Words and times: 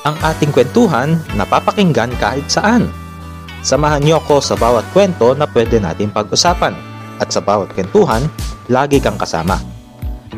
ang 0.00 0.16
ating 0.24 0.48
kwentuhan 0.48 1.20
na 1.36 1.44
papakinggan 1.44 2.08
kahit 2.16 2.48
saan. 2.48 2.88
Samahan 3.60 4.00
niyo 4.00 4.16
ako 4.16 4.40
sa 4.40 4.56
bawat 4.56 4.88
kwento 4.96 5.36
na 5.36 5.44
pwede 5.52 5.76
natin 5.76 6.08
pag-usapan 6.08 6.72
at 7.20 7.28
sa 7.28 7.44
bawat 7.44 7.68
kwentuhan, 7.76 8.24
lagi 8.72 8.96
kang 8.96 9.20
kasama. 9.20 9.60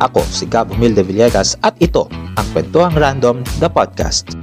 Ako 0.02 0.26
si 0.26 0.50
Gab 0.50 0.66
Humilde 0.74 1.06
Villegas 1.06 1.54
at 1.62 1.78
ito 1.78 2.10
ang 2.10 2.46
Kwentuhang 2.50 2.98
Random, 2.98 3.46
the 3.62 3.70
podcast. 3.70 4.34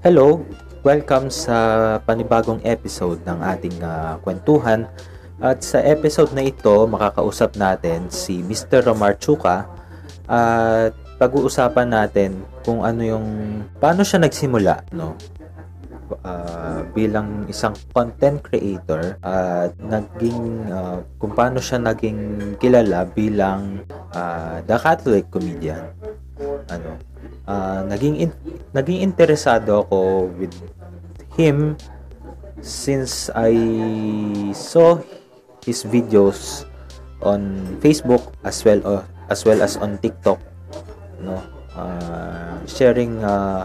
Hello, 0.00 0.40
welcome 0.80 1.28
sa 1.28 2.00
panibagong 2.00 2.64
episode 2.64 3.20
ng 3.28 3.38
ating 3.44 3.76
uh, 3.84 4.16
kwentuhan. 4.24 4.88
At 5.42 5.66
sa 5.66 5.82
episode 5.82 6.30
na 6.38 6.46
ito, 6.46 6.86
makakausap 6.86 7.58
natin 7.58 8.06
si 8.14 8.46
Mr. 8.46 8.86
Romar 8.86 9.18
Chuka 9.18 9.66
at 10.30 10.94
pag-uusapan 11.18 11.90
natin 11.90 12.46
kung 12.62 12.86
ano 12.86 13.02
yung 13.02 13.26
paano 13.82 14.06
siya 14.06 14.22
nagsimula, 14.22 14.86
no? 14.94 15.18
Uh, 16.22 16.84
bilang 16.92 17.48
isang 17.48 17.72
content 17.90 18.38
creator 18.44 19.16
at 19.24 19.72
uh, 19.72 19.80
naging 19.80 20.68
uh, 20.68 21.00
kung 21.16 21.32
paano 21.32 21.56
siya 21.56 21.80
naging 21.80 22.52
kilala 22.60 23.08
bilang 23.08 23.80
uh, 24.12 24.60
the 24.68 24.76
Catholic 24.76 25.32
comedian 25.32 25.88
ano 26.68 27.00
uh, 27.48 27.80
naging 27.88 28.28
in, 28.28 28.30
naging 28.76 29.00
interesado 29.00 29.88
ako 29.88 30.28
with 30.36 30.52
him 31.32 31.80
since 32.60 33.32
I 33.32 33.56
saw 34.52 35.00
his 35.64 35.86
videos 35.86 36.66
on 37.22 37.64
Facebook 37.78 38.34
as 38.42 38.62
well 38.66 38.80
uh, 38.82 39.02
as 39.30 39.46
well 39.46 39.62
as 39.62 39.78
on 39.78 39.98
TikTok 39.98 40.38
no? 41.22 41.38
Uh, 41.72 42.60
sharing 42.68 43.22
uh, 43.24 43.64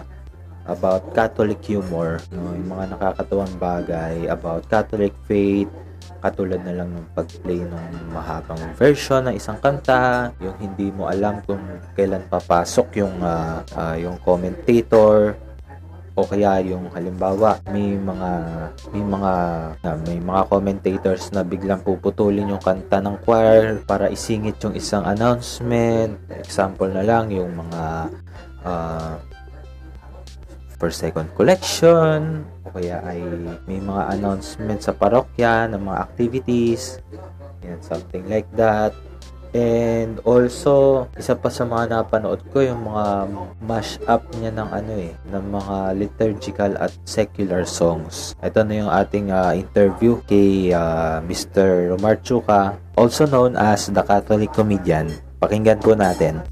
about 0.69 1.11
Catholic 1.11 1.59
humor 1.65 2.21
no? 2.31 2.53
Yung 2.53 2.69
mga 2.69 2.95
nakakatuwang 2.95 3.53
bagay 3.57 4.29
about 4.29 4.69
Catholic 4.69 5.13
faith 5.25 5.69
katulad 6.21 6.61
na 6.65 6.73
lang 6.73 6.89
ng 6.97 7.05
pag-play 7.13 7.61
ng 7.61 8.09
mahabang 8.09 8.59
version 8.73 9.29
ng 9.29 9.37
isang 9.37 9.61
kanta, 9.61 10.33
yung 10.41 10.57
hindi 10.57 10.89
mo 10.89 11.05
alam 11.05 11.45
kung 11.45 11.61
kailan 11.93 12.25
papasok 12.25 12.87
yung 12.97 13.15
uh, 13.21 13.61
uh, 13.77 13.95
yung 13.95 14.17
commentator 14.25 15.37
o 16.17 16.25
kaya 16.25 16.65
yung 16.65 16.89
halimbawa 16.89 17.61
may 17.69 17.93
mga 17.93 18.31
may 18.89 19.03
mga 19.05 19.33
uh, 19.85 19.97
may 20.09 20.17
mga 20.17 20.41
commentators 20.49 21.29
na 21.29 21.45
biglang 21.45 21.85
puputulin 21.85 22.49
yung 22.49 22.59
kanta 22.59 22.97
ng 22.97 23.21
choir 23.21 23.85
para 23.85 24.09
isingit 24.09 24.57
yung 24.65 24.73
isang 24.73 25.05
announcement. 25.05 26.17
Example 26.33 26.89
na 26.89 27.05
lang 27.05 27.29
yung 27.29 27.53
mga 27.53 28.09
uh, 28.65 29.13
per 30.81 30.89
second 30.89 31.29
collection. 31.37 32.41
O 32.65 32.73
kaya 32.73 32.97
ay 33.05 33.21
may 33.69 33.77
mga 33.77 34.17
announcement 34.17 34.81
sa 34.81 34.97
parokya 34.97 35.69
ng 35.69 35.85
mga 35.85 35.97
activities. 36.01 36.97
Yan, 37.61 37.77
something 37.85 38.25
like 38.25 38.49
that 38.57 38.89
and 39.55 40.19
also 40.27 41.07
isa 41.15 41.35
pa 41.37 41.47
sa 41.47 41.63
mga 41.63 41.93
napanood 41.93 42.43
ko 42.51 42.63
yung 42.63 42.87
mga 42.87 43.05
mash 43.63 43.99
up 44.07 44.23
niya 44.39 44.51
ng 44.51 44.69
ano 44.69 44.93
eh 44.97 45.11
ng 45.31 45.45
mga 45.47 45.75
liturgical 45.95 46.71
at 46.79 46.91
secular 47.07 47.63
songs 47.63 48.35
ito 48.43 48.59
na 48.63 48.73
yung 48.75 48.91
ating 48.91 49.31
uh, 49.31 49.55
interview 49.55 50.19
kay 50.27 50.75
uh, 50.75 51.23
Mr. 51.23 51.93
Romar 51.95 52.19
Chuka 52.19 52.75
also 52.99 53.23
known 53.29 53.55
as 53.55 53.87
the 53.87 54.03
Catholic 54.03 54.51
Comedian 54.51 55.07
pakinggan 55.39 55.79
po 55.79 55.93
natin 55.95 56.43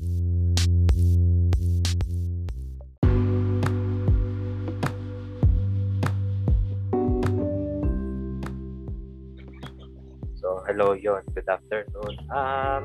hello 10.64 10.96
yon. 10.96 11.22
Good 11.36 11.50
afternoon. 11.50 12.16
Um, 12.32 12.84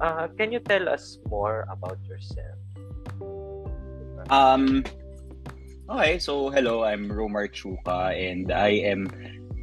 uh, 0.00 0.30
can 0.38 0.52
you 0.52 0.60
tell 0.60 0.88
us 0.88 1.18
more 1.26 1.66
about 1.70 1.98
yourself? 2.06 2.58
Um, 4.30 4.84
okay, 5.88 6.18
so 6.18 6.50
hello, 6.50 6.84
I'm 6.84 7.08
Romar 7.08 7.48
Chuka 7.50 8.14
and 8.14 8.52
I 8.52 8.84
am 8.86 9.08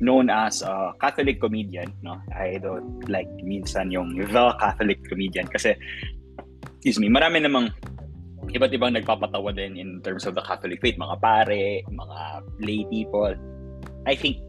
known 0.02 0.30
as 0.30 0.62
a 0.62 0.94
Catholic 1.00 1.40
comedian. 1.40 1.94
No, 2.02 2.20
I 2.34 2.58
don't 2.58 3.08
like 3.08 3.30
minsan 3.42 3.92
yung 3.92 4.18
the 4.18 4.46
Catholic 4.60 5.04
comedian 5.06 5.48
kasi, 5.48 5.78
excuse 6.82 7.00
me, 7.00 7.08
marami 7.08 7.46
namang 7.46 7.72
iba't 8.52 8.74
ibang 8.74 8.94
nagpapatawa 8.94 9.56
din 9.56 9.78
in 9.78 10.02
terms 10.02 10.26
of 10.26 10.36
the 10.36 10.44
Catholic 10.44 10.82
faith, 10.82 10.98
mga 10.98 11.18
pare, 11.22 11.82
mga 11.88 12.18
lay 12.62 12.86
people. 12.90 13.34
I 14.06 14.14
think 14.14 14.45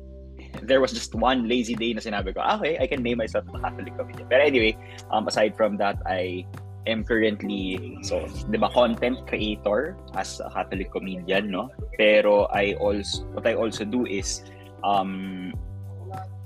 there 0.62 0.80
was 0.80 0.92
just 0.92 1.14
one 1.14 1.48
lazy 1.48 1.74
day 1.74 1.92
na 1.92 2.00
sinabi 2.00 2.34
ko, 2.34 2.40
ah, 2.40 2.56
okay, 2.58 2.78
I 2.78 2.86
can 2.86 3.02
name 3.02 3.18
myself 3.18 3.44
a 3.52 3.58
Catholic 3.58 3.96
comedian. 3.96 4.26
But 4.28 4.40
anyway, 4.40 4.76
um, 5.10 5.26
aside 5.28 5.56
from 5.56 5.76
that, 5.78 5.98
I 6.06 6.46
am 6.86 7.04
currently, 7.04 7.98
so, 8.02 8.26
di 8.50 8.58
ba, 8.58 8.70
content 8.70 9.26
creator 9.26 9.96
as 10.14 10.40
a 10.40 10.50
Catholic 10.50 10.92
comedian, 10.92 11.50
no? 11.50 11.70
Pero 11.98 12.46
I 12.54 12.74
also, 12.78 13.26
what 13.34 13.46
I 13.46 13.54
also 13.54 13.84
do 13.84 14.06
is, 14.06 14.46
um, 14.84 15.52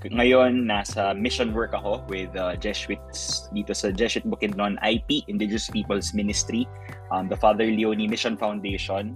ngayon, 0.01 0.65
nasa 0.65 1.13
mission 1.13 1.53
work 1.53 1.77
ako 1.77 2.01
with 2.09 2.33
uh, 2.33 2.57
Jesuits 2.57 3.49
dito 3.53 3.77
sa 3.77 3.93
Jesuit 3.93 4.25
Bukidnon 4.25 4.81
IP, 4.81 5.21
Indigenous 5.29 5.69
Peoples 5.69 6.17
Ministry, 6.17 6.65
um, 7.13 7.29
the 7.29 7.37
Father 7.37 7.69
Leone 7.69 8.09
Mission 8.09 8.33
Foundation, 8.33 9.13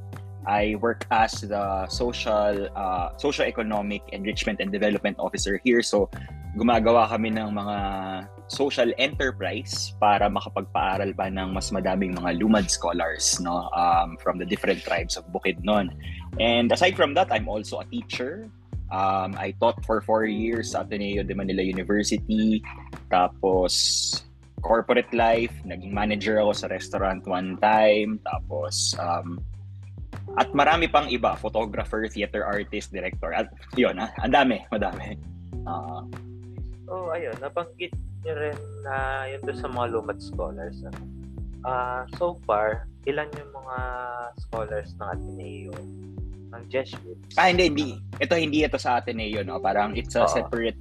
I 0.48 0.78
work 0.80 1.06
as 1.12 1.42
the 1.42 1.88
social 1.90 2.70
uh, 2.76 3.18
social 3.18 3.46
economic 3.46 4.02
enrichment 4.14 4.62
and 4.62 4.72
development 4.72 5.18
officer 5.20 5.60
here. 5.64 5.82
So 5.82 6.10
gumagawa 6.56 7.10
kami 7.12 7.36
ng 7.36 7.52
mga 7.52 7.78
social 8.48 8.94
enterprise 9.02 9.92
para 10.00 10.30
makapagpaaral 10.30 11.18
pa 11.18 11.28
ng 11.28 11.52
mas 11.52 11.74
madaming 11.74 12.14
mga 12.16 12.40
lumad 12.40 12.70
scholars 12.70 13.42
no 13.42 13.68
um, 13.74 14.16
from 14.22 14.38
the 14.38 14.46
different 14.46 14.80
tribes 14.86 15.18
of 15.18 15.26
Bukidnon. 15.34 15.90
And 16.40 16.72
aside 16.72 16.96
from 16.96 17.14
that, 17.16 17.34
I'm 17.34 17.50
also 17.50 17.82
a 17.82 17.88
teacher. 17.90 18.48
Um, 18.94 19.34
I 19.36 19.58
taught 19.58 19.82
for 19.84 20.00
four 20.06 20.30
years 20.30 20.78
sa 20.78 20.86
Ateneo 20.86 21.26
de 21.26 21.34
Manila 21.34 21.66
University. 21.66 22.62
Tapos 23.10 24.22
corporate 24.62 25.10
life, 25.14 25.54
naging 25.66 25.92
manager 25.92 26.38
ako 26.38 26.54
sa 26.54 26.68
restaurant 26.70 27.26
one 27.26 27.58
time. 27.58 28.22
Tapos 28.22 28.94
um, 29.02 29.42
at 30.34 30.50
marami 30.52 30.90
pang 30.90 31.06
iba, 31.06 31.38
photographer, 31.38 32.10
theater 32.10 32.42
artist, 32.42 32.90
director. 32.90 33.32
At 33.32 33.54
yun, 33.78 34.02
ah, 34.02 34.10
ang 34.20 34.34
dami, 34.34 34.66
madami. 34.74 35.16
Uh, 35.64 36.02
oh, 36.90 37.14
ayun, 37.14 37.38
nabanggit 37.38 37.94
niyo 38.26 38.34
rin 38.34 38.58
na 38.82 39.30
yun 39.30 39.40
doon 39.46 39.58
sa 39.62 39.70
mga 39.70 39.88
lumad 39.94 40.18
scholars. 40.18 40.82
Uh, 41.62 42.04
so 42.18 42.42
far, 42.44 42.90
ilan 43.06 43.30
yung 43.38 43.52
mga 43.54 43.78
scholars 44.42 44.92
ng 44.98 45.08
Ateneo 45.08 45.76
ng 46.56 46.64
Jesuits? 46.70 47.38
Ah, 47.38 47.50
hindi, 47.50 47.70
hindi. 47.70 47.90
Ito 48.18 48.34
hindi 48.36 48.66
ito 48.66 48.78
sa 48.82 49.00
Ateneo, 49.00 49.46
no? 49.46 49.62
Parang 49.62 49.94
it's 49.94 50.18
a 50.18 50.26
Oo. 50.26 50.32
separate 50.32 50.78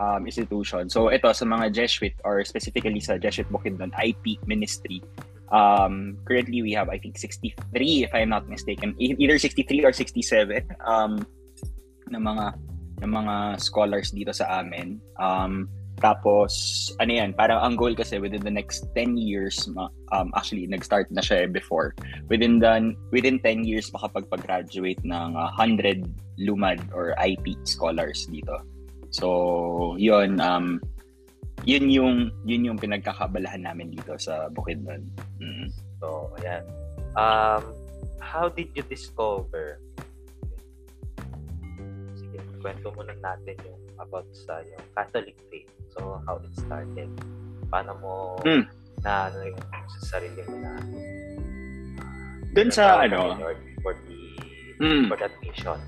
um, 0.00 0.24
institution. 0.24 0.88
So 0.88 1.12
ito 1.12 1.28
sa 1.30 1.44
mga 1.44 1.70
Jesuit 1.74 2.16
or 2.24 2.42
specifically 2.42 3.00
sa 3.04 3.20
Jesuit 3.20 3.46
Bukidnon 3.52 3.92
IP 4.00 4.40
ministry, 4.48 5.04
Um, 5.50 6.18
currently, 6.24 6.62
we 6.62 6.72
have, 6.72 6.88
I 6.88 6.98
think, 6.98 7.18
63, 7.18 8.04
if 8.04 8.14
I'm 8.14 8.30
not 8.30 8.48
mistaken. 8.48 8.94
E-, 8.98 9.18
either 9.18 9.38
63 9.38 9.84
or 9.84 9.92
67 9.92 10.62
um, 10.86 11.26
ng 12.10 12.22
mga 12.22 12.54
ng 13.00 13.10
mga 13.10 13.36
scholars 13.58 14.12
dito 14.12 14.30
sa 14.30 14.60
amin. 14.60 15.00
Um, 15.18 15.66
tapos, 16.00 16.88
ano 16.96 17.12
yan, 17.12 17.36
parang 17.36 17.60
ang 17.60 17.76
goal 17.76 17.92
kasi 17.92 18.16
within 18.16 18.40
the 18.40 18.52
next 18.52 18.88
10 18.96 19.20
years, 19.20 19.68
um, 20.12 20.32
actually, 20.32 20.64
nag-start 20.64 21.12
na 21.12 21.20
siya 21.20 21.44
before. 21.44 21.92
Within 22.32 22.58
the, 22.58 22.96
within 23.12 23.40
10 23.40 23.68
years, 23.68 23.92
makapagpag-graduate 23.92 25.00
ng 25.04 25.36
uh, 25.36 25.48
100 25.56 26.08
LUMAD 26.40 26.88
or 26.96 27.12
IP 27.20 27.52
scholars 27.68 28.24
dito. 28.32 28.64
So, 29.12 29.96
yun, 30.00 30.40
um, 30.40 30.80
yun 31.68 31.84
yung 31.92 32.16
yun 32.48 32.72
yung 32.72 32.78
pinagkakabalahan 32.80 33.60
namin 33.64 33.92
dito 33.92 34.16
sa 34.16 34.48
Bukidnon. 34.48 35.04
Mm. 35.40 35.68
So, 36.00 36.32
ayan. 36.40 36.64
Um, 37.16 37.62
how 38.20 38.48
did 38.48 38.72
you 38.72 38.84
discover? 38.88 39.80
Sige, 42.16 42.38
kwento 42.64 42.88
muna 42.96 43.12
natin 43.20 43.56
yung 43.66 43.80
about 44.00 44.24
sa 44.32 44.64
yung 44.64 44.84
Catholic 44.96 45.36
faith. 45.52 45.68
So, 45.92 46.22
how 46.24 46.40
it 46.40 46.54
started. 46.56 47.10
Paano 47.68 47.92
mo 48.00 48.14
mm. 48.40 48.64
na 49.04 49.28
ano 49.28 49.38
yung 49.44 49.60
sa 50.00 50.16
sarili 50.16 50.40
mo 50.48 50.56
na 50.60 50.72
Doon 52.50 52.70
sa 52.72 53.06
ano 53.06 53.38
for 53.84 53.94
the 54.08 54.18
mm. 54.82 55.06
for 55.06 55.16
that 55.20 55.34
mission. 55.44 55.78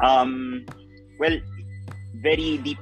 Um 0.00 0.64
well, 1.20 1.36
very 2.24 2.56
deep 2.64 2.80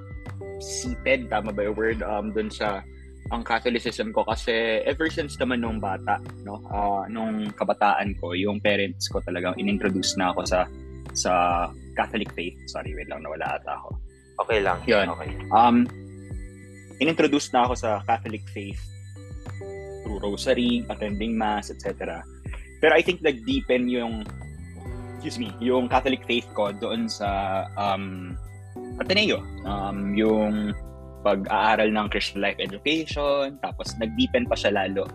seated, 0.58 1.30
tama 1.30 1.54
ba 1.54 1.66
yung 1.66 1.76
word, 1.76 2.00
um, 2.02 2.30
dun 2.34 2.50
sa 2.50 2.82
ang 3.28 3.44
Catholicism 3.44 4.08
ko 4.16 4.24
kasi 4.24 4.80
ever 4.88 5.12
since 5.12 5.36
naman 5.36 5.60
nung 5.60 5.76
bata, 5.76 6.16
no, 6.48 6.64
uh, 6.72 7.04
nung 7.12 7.52
kabataan 7.52 8.16
ko, 8.16 8.32
yung 8.32 8.56
parents 8.56 9.08
ko 9.12 9.20
talagang 9.20 9.52
inintroduce 9.60 10.16
na 10.16 10.32
ako 10.32 10.48
sa 10.48 10.64
sa 11.12 11.32
Catholic 11.92 12.32
faith. 12.32 12.56
Sorry, 12.70 12.96
wait 12.96 13.10
lang, 13.10 13.20
nawala 13.20 13.60
ata 13.60 13.76
ako. 13.76 13.88
Okay 14.46 14.58
lang. 14.64 14.78
Yun. 14.86 15.06
Okay. 15.12 15.30
Um, 15.52 15.76
inintroduce 17.02 17.52
na 17.52 17.68
ako 17.68 17.74
sa 17.76 17.90
Catholic 18.06 18.44
faith 18.54 18.80
through 20.06 20.22
rosary, 20.24 20.86
attending 20.88 21.36
mass, 21.36 21.68
etc. 21.68 22.22
Pero 22.80 22.92
I 22.94 23.02
think 23.02 23.20
nag-deepen 23.20 23.90
yung 23.90 24.24
excuse 25.18 25.42
me, 25.42 25.50
yung 25.58 25.90
Catholic 25.90 26.22
faith 26.24 26.46
ko 26.54 26.70
doon 26.70 27.10
sa 27.10 27.66
um, 27.74 28.38
Ateneo. 28.98 29.42
Um, 29.64 30.14
yung 30.14 30.74
pag-aaral 31.22 31.90
ng 31.90 32.06
Christian 32.10 32.40
life 32.42 32.58
education, 32.62 33.58
tapos 33.62 33.94
nag-deepen 33.98 34.46
pa 34.46 34.54
siya 34.54 34.74
lalo 34.74 35.06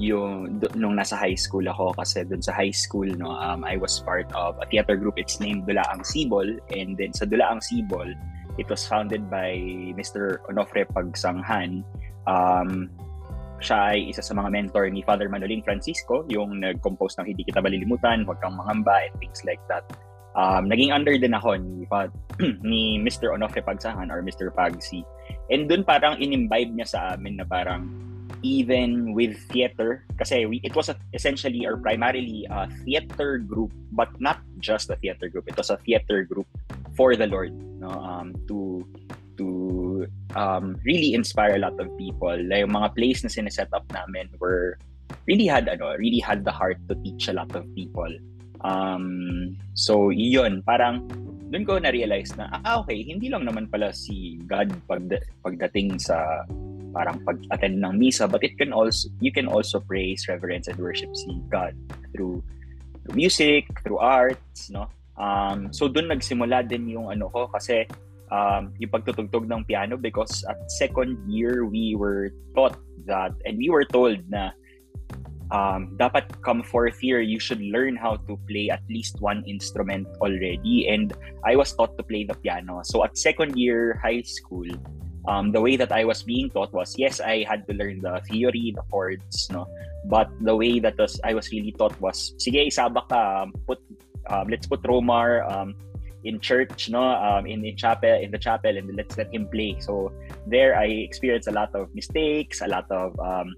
yung 0.00 0.58
nung 0.74 0.96
nasa 0.96 1.14
high 1.14 1.36
school 1.36 1.62
ako 1.68 1.92
kasi 1.94 2.24
dun 2.24 2.40
sa 2.40 2.50
high 2.56 2.72
school 2.72 3.06
no 3.06 3.36
um, 3.38 3.62
I 3.62 3.76
was 3.76 4.00
part 4.00 4.26
of 4.32 4.56
a 4.58 4.66
theater 4.66 4.96
group 4.96 5.20
it's 5.20 5.36
named 5.38 5.68
Dulaang 5.68 6.02
Sibol 6.02 6.58
and 6.72 6.96
then 6.96 7.12
sa 7.12 7.28
Dulaang 7.28 7.60
Sibol 7.60 8.08
it 8.56 8.66
was 8.72 8.88
founded 8.88 9.28
by 9.28 9.52
Mr. 9.94 10.40
Onofre 10.48 10.88
Pagsanghan 10.90 11.84
um, 12.24 12.88
siya 13.62 13.94
ay 13.94 14.10
isa 14.10 14.20
sa 14.20 14.34
mga 14.34 14.50
mentor 14.50 14.90
ni 14.90 15.06
Father 15.06 15.30
Manolin 15.30 15.62
Francisco, 15.62 16.26
yung 16.26 16.58
nag-compose 16.58 17.22
ng 17.22 17.30
Hindi 17.30 17.46
Kita 17.46 17.62
Balilimutan, 17.62 18.26
Huwag 18.26 18.42
Kang 18.42 18.58
Mangamba, 18.58 19.06
and 19.06 19.14
things 19.22 19.46
like 19.46 19.62
that. 19.70 19.86
Um, 20.32 20.68
naging 20.68 20.92
under 20.92 21.16
din 21.18 21.36
ako 21.36 21.60
ni, 21.60 21.84
ni 22.64 22.96
Mr. 22.96 23.36
Onofre 23.36 23.60
Pagsahan 23.60 24.08
or 24.08 24.24
Mr. 24.24 24.48
Pagsi. 24.52 25.04
And 25.52 25.68
dun 25.68 25.84
parang 25.84 26.16
inimbibe 26.16 26.72
niya 26.72 26.88
sa 26.88 27.00
amin 27.14 27.36
na 27.36 27.44
parang 27.44 27.88
even 28.42 29.14
with 29.14 29.38
theater, 29.52 30.04
kasi 30.18 30.46
we, 30.46 30.60
it 30.64 30.74
was 30.74 30.88
a, 30.88 30.96
essentially 31.14 31.66
or 31.66 31.76
primarily 31.76 32.46
a 32.50 32.66
theater 32.84 33.38
group, 33.38 33.72
but 33.92 34.08
not 34.20 34.40
just 34.58 34.90
a 34.90 34.96
theater 34.96 35.28
group. 35.28 35.46
It 35.46 35.56
was 35.56 35.70
a 35.70 35.76
theater 35.76 36.24
group 36.24 36.46
for 36.96 37.14
the 37.14 37.26
Lord, 37.26 37.54
no? 37.78 37.90
Um, 37.90 38.34
to 38.48 38.86
to 39.38 40.06
um, 40.36 40.76
really 40.84 41.14
inspire 41.14 41.56
a 41.56 41.62
lot 41.62 41.78
of 41.80 41.88
people. 41.96 42.34
Like, 42.34 42.66
yung 42.66 42.74
mga 42.74 42.94
plays 42.96 43.24
na 43.24 43.30
sineset 43.30 43.72
up 43.72 43.86
namin 43.92 44.28
were 44.38 44.76
really 45.26 45.46
had 45.46 45.68
ano, 45.68 45.94
really 45.96 46.20
had 46.20 46.44
the 46.44 46.52
heart 46.52 46.76
to 46.88 46.94
teach 47.00 47.28
a 47.28 47.32
lot 47.32 47.54
of 47.54 47.64
people. 47.74 48.10
Um, 48.62 49.58
so 49.74 50.10
yun, 50.10 50.62
parang 50.62 51.06
doon 51.52 51.68
ko 51.68 51.76
na-realize 51.76 52.32
na 52.40 52.48
ah 52.64 52.80
okay, 52.80 53.04
hindi 53.04 53.28
lang 53.28 53.44
naman 53.44 53.68
pala 53.68 53.92
si 53.92 54.40
God 54.48 54.72
pag 54.88 55.04
pagdating 55.44 56.00
sa 56.00 56.48
parang 56.92 57.20
pag-attend 57.24 57.80
ng 57.80 57.96
misa, 57.96 58.28
but 58.28 58.44
it 58.44 58.56
can 58.56 58.72
also 58.72 59.12
you 59.20 59.32
can 59.32 59.48
also 59.48 59.80
praise, 59.80 60.24
reverence 60.28 60.68
and 60.68 60.80
worship 60.80 61.12
si 61.12 61.40
God 61.52 61.76
through 62.12 62.40
through 63.04 63.16
music, 63.16 63.68
through 63.84 63.98
arts, 64.00 64.72
no? 64.72 64.88
Um, 65.20 65.68
so 65.72 65.92
doon 65.92 66.08
nagsimula 66.08 66.64
din 66.64 66.88
yung 66.88 67.12
ano 67.12 67.28
ko 67.28 67.48
kasi 67.52 67.84
um, 68.32 68.72
yung 68.80 68.92
pagtutugtog 68.92 69.44
ng 69.44 69.64
piano 69.68 70.00
because 70.00 70.40
at 70.48 70.56
second 70.72 71.20
year 71.28 71.68
we 71.68 71.92
were 71.92 72.32
taught 72.56 72.80
that 73.04 73.36
and 73.44 73.60
we 73.60 73.68
were 73.68 73.84
told 73.84 74.16
na 74.32 74.56
um, 75.52 75.94
dapat 76.00 76.24
come 76.40 76.64
fourth 76.64 77.04
year 77.04 77.20
you 77.20 77.38
should 77.38 77.60
learn 77.60 77.94
how 77.94 78.16
to 78.26 78.40
play 78.48 78.72
at 78.72 78.80
least 78.88 79.20
one 79.20 79.44
instrument 79.44 80.08
already. 80.18 80.88
And 80.88 81.12
I 81.44 81.54
was 81.54 81.76
taught 81.76 81.94
to 82.00 82.02
play 82.02 82.24
the 82.24 82.34
piano. 82.34 82.80
So 82.82 83.04
at 83.04 83.14
second 83.20 83.54
year 83.54 84.00
high 84.02 84.24
school 84.24 84.66
um, 85.28 85.52
the 85.52 85.60
way 85.60 85.76
that 85.76 85.92
I 85.92 86.02
was 86.02 86.24
being 86.24 86.50
taught 86.50 86.72
was 86.72 86.96
yes 86.98 87.20
I 87.20 87.44
had 87.44 87.68
to 87.68 87.76
learn 87.76 88.00
the 88.00 88.18
theory 88.26 88.72
the 88.74 88.82
chords 88.90 89.46
no? 89.52 89.68
But 90.08 90.32
the 90.40 90.56
way 90.56 90.80
that 90.80 90.98
was 90.98 91.20
I 91.22 91.36
was 91.36 91.52
really 91.52 91.70
taught 91.70 91.94
was 92.00 92.34
sige 92.40 92.66
isabak 92.66 93.12
ka 93.12 93.46
um, 93.46 93.54
put 93.68 93.78
um, 94.32 94.48
let's 94.48 94.66
put 94.66 94.82
Romar 94.82 95.46
um, 95.46 95.76
in 96.24 96.38
church, 96.38 96.88
no, 96.88 97.02
um, 97.02 97.46
in 97.46 97.64
in 97.64 97.76
chapel, 97.76 98.14
in 98.14 98.30
the 98.30 98.38
chapel, 98.38 98.70
and 98.76 98.94
let's 98.94 99.18
let 99.18 99.32
him 99.34 99.48
play. 99.48 99.76
So 99.80 100.12
there, 100.46 100.78
I 100.78 100.86
experienced 101.02 101.48
a 101.48 101.52
lot 101.52 101.74
of 101.74 101.92
mistakes, 101.94 102.62
a 102.62 102.68
lot 102.68 102.86
of 102.90 103.18
um, 103.18 103.54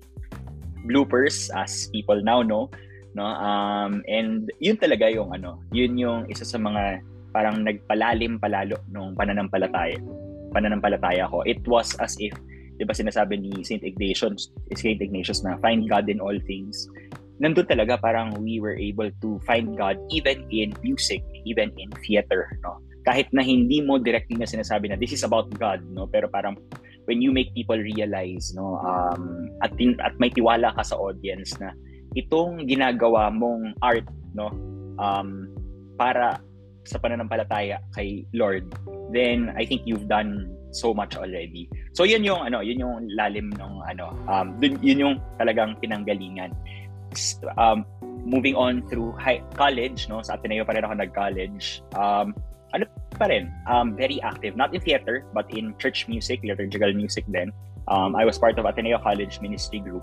bloopers, 0.84 1.50
as 1.56 1.88
people 1.90 2.20
now 2.22 2.40
know, 2.44 2.70
no, 3.16 3.24
um, 3.24 4.04
and 4.06 4.50
yun 4.60 4.76
talaga 4.76 5.10
yung 5.10 5.32
ano, 5.32 5.60
yun 5.72 5.96
yung 5.98 6.28
isa 6.30 6.44
sa 6.44 6.60
mga 6.60 7.02
parang 7.34 7.66
nagpalalim 7.66 8.38
palalo 8.38 8.78
nung 8.92 9.16
pananampalataya, 9.18 9.98
pananampalataya 10.54 11.26
ko. 11.26 11.42
It 11.42 11.66
was 11.66 11.98
as 11.98 12.14
if, 12.22 12.32
di 12.78 12.86
ba 12.86 12.94
sinasabi 12.94 13.38
ni 13.38 13.64
Saint 13.66 13.82
Ignatius, 13.82 14.50
Saint 14.74 15.00
Ignatius 15.02 15.42
na 15.42 15.58
find 15.58 15.86
God 15.90 16.06
in 16.06 16.22
all 16.22 16.38
things 16.46 16.86
nandun 17.42 17.66
talaga 17.66 17.98
parang 17.98 18.38
we 18.38 18.62
were 18.62 18.78
able 18.78 19.10
to 19.18 19.42
find 19.42 19.74
God 19.74 19.98
even 20.10 20.46
in 20.50 20.74
music, 20.86 21.22
even 21.42 21.74
in 21.78 21.90
theater, 22.06 22.46
no? 22.62 22.78
Kahit 23.04 23.28
na 23.34 23.42
hindi 23.42 23.82
mo 23.82 23.98
directly 23.98 24.38
na 24.38 24.48
sinasabi 24.48 24.88
na 24.88 24.96
this 24.96 25.12
is 25.12 25.26
about 25.26 25.50
God, 25.58 25.82
no? 25.90 26.06
Pero 26.06 26.30
parang 26.30 26.54
when 27.04 27.20
you 27.20 27.32
make 27.32 27.52
people 27.54 27.76
realize, 27.76 28.52
no, 28.56 28.80
um, 28.80 29.50
at, 29.62 29.72
at 30.04 30.14
may 30.18 30.30
tiwala 30.30 30.74
ka 30.74 30.82
sa 30.82 30.96
audience 30.96 31.56
na 31.60 31.72
itong 32.16 32.64
ginagawa 32.68 33.28
mong 33.32 33.76
art, 33.84 34.06
no, 34.32 34.50
um, 34.98 35.48
para 36.00 36.40
sa 36.84 37.00
pananampalataya 37.00 37.80
kay 37.96 38.24
Lord, 38.36 38.68
then 39.12 39.52
I 39.56 39.64
think 39.64 39.84
you've 39.88 40.08
done 40.08 40.52
so 40.74 40.92
much 40.92 41.16
already. 41.16 41.70
So 41.94 42.04
yun 42.04 42.26
yung 42.26 42.44
ano, 42.44 42.60
yun 42.60 42.82
yung 42.82 43.08
lalim 43.14 43.54
ng 43.54 43.74
ano, 43.88 44.12
um, 44.28 44.58
dun, 44.60 44.76
yun 44.84 44.98
yung 45.00 45.14
talagang 45.38 45.78
pinanggalingan 45.80 46.52
um, 47.56 47.86
moving 48.24 48.56
on 48.56 48.82
through 48.88 49.12
high, 49.16 49.40
college, 49.54 50.08
no, 50.08 50.20
sa 50.24 50.34
Ateneo 50.34 50.64
pa 50.64 50.74
rin 50.74 50.84
ako 50.84 50.94
nag-college, 50.98 51.84
um, 51.94 52.34
ano 52.74 52.84
pa 53.14 53.30
rin, 53.30 53.50
um, 53.70 53.94
very 53.94 54.20
active, 54.22 54.56
not 54.58 54.74
in 54.74 54.80
theater, 54.82 55.24
but 55.32 55.46
in 55.54 55.74
church 55.78 56.06
music, 56.06 56.42
liturgical 56.42 56.92
music 56.92 57.24
din. 57.30 57.54
Um, 57.88 58.16
I 58.16 58.24
was 58.24 58.38
part 58.38 58.58
of 58.58 58.64
Ateneo 58.64 58.98
College 58.98 59.40
Ministry 59.40 59.80
Group. 59.80 60.02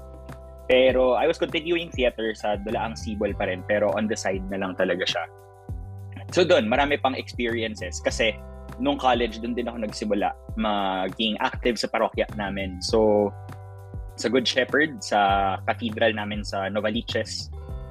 Pero 0.72 1.20
I 1.20 1.28
was 1.28 1.36
continuing 1.36 1.92
theater 1.92 2.32
sa 2.32 2.56
Dulaang 2.56 2.96
Sibol 2.96 3.36
pa 3.36 3.52
rin, 3.52 3.66
pero 3.68 3.92
on 3.92 4.08
the 4.08 4.16
side 4.16 4.46
na 4.48 4.62
lang 4.62 4.78
talaga 4.80 5.04
siya. 5.04 5.24
So 6.32 6.48
doon, 6.48 6.72
marami 6.72 6.96
pang 6.96 7.18
experiences 7.18 8.00
kasi 8.00 8.32
nung 8.80 8.96
college, 8.96 9.44
doon 9.44 9.54
din 9.58 9.68
ako 9.68 9.84
nagsimula 9.84 10.32
maging 10.56 11.36
active 11.44 11.76
sa 11.76 11.92
parokya 11.92 12.26
namin. 12.40 12.80
So, 12.80 13.30
sa 14.16 14.28
Good 14.30 14.48
Shepherd, 14.48 15.02
sa 15.04 15.20
cathedral 15.66 16.14
namin 16.16 16.46
sa 16.46 16.70
Novaliches. 16.70 17.50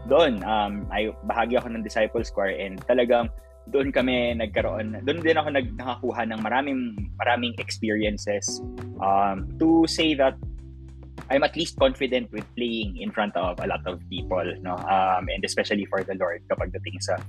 Doon, 0.09 0.41
um, 0.47 0.87
ay 0.95 1.13
bahagi 1.29 1.59
ako 1.61 1.75
ng 1.75 1.85
Disciples 1.85 2.33
Choir 2.33 2.57
and 2.57 2.81
talagang 2.87 3.29
doon 3.69 3.93
kami 3.93 4.35
nagkaroon, 4.35 5.05
doon 5.05 5.21
din 5.21 5.37
ako 5.37 5.49
nakakuha 5.53 6.23
ng 6.27 6.41
maraming 6.41 6.81
maraming 7.21 7.55
experiences 7.61 8.65
um, 9.05 9.45
to 9.61 9.85
say 9.85 10.17
that 10.17 10.35
I'm 11.29 11.45
at 11.45 11.55
least 11.55 11.79
confident 11.79 12.33
with 12.33 12.49
playing 12.57 12.99
in 12.99 13.13
front 13.13 13.37
of 13.37 13.61
a 13.61 13.67
lot 13.69 13.87
of 13.87 14.03
people, 14.11 14.43
no? 14.65 14.75
Um, 14.89 15.31
and 15.31 15.45
especially 15.45 15.87
for 15.87 16.03
the 16.03 16.19
Lord 16.19 16.43
kapag 16.51 16.75
dating 16.75 16.99
sa 16.99 17.23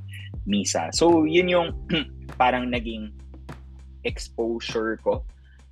misa. 0.50 0.90
So, 0.96 1.30
yun 1.30 1.52
yung 1.52 1.70
parang 2.42 2.74
naging 2.74 3.14
exposure 4.02 4.98
ko. 5.06 5.22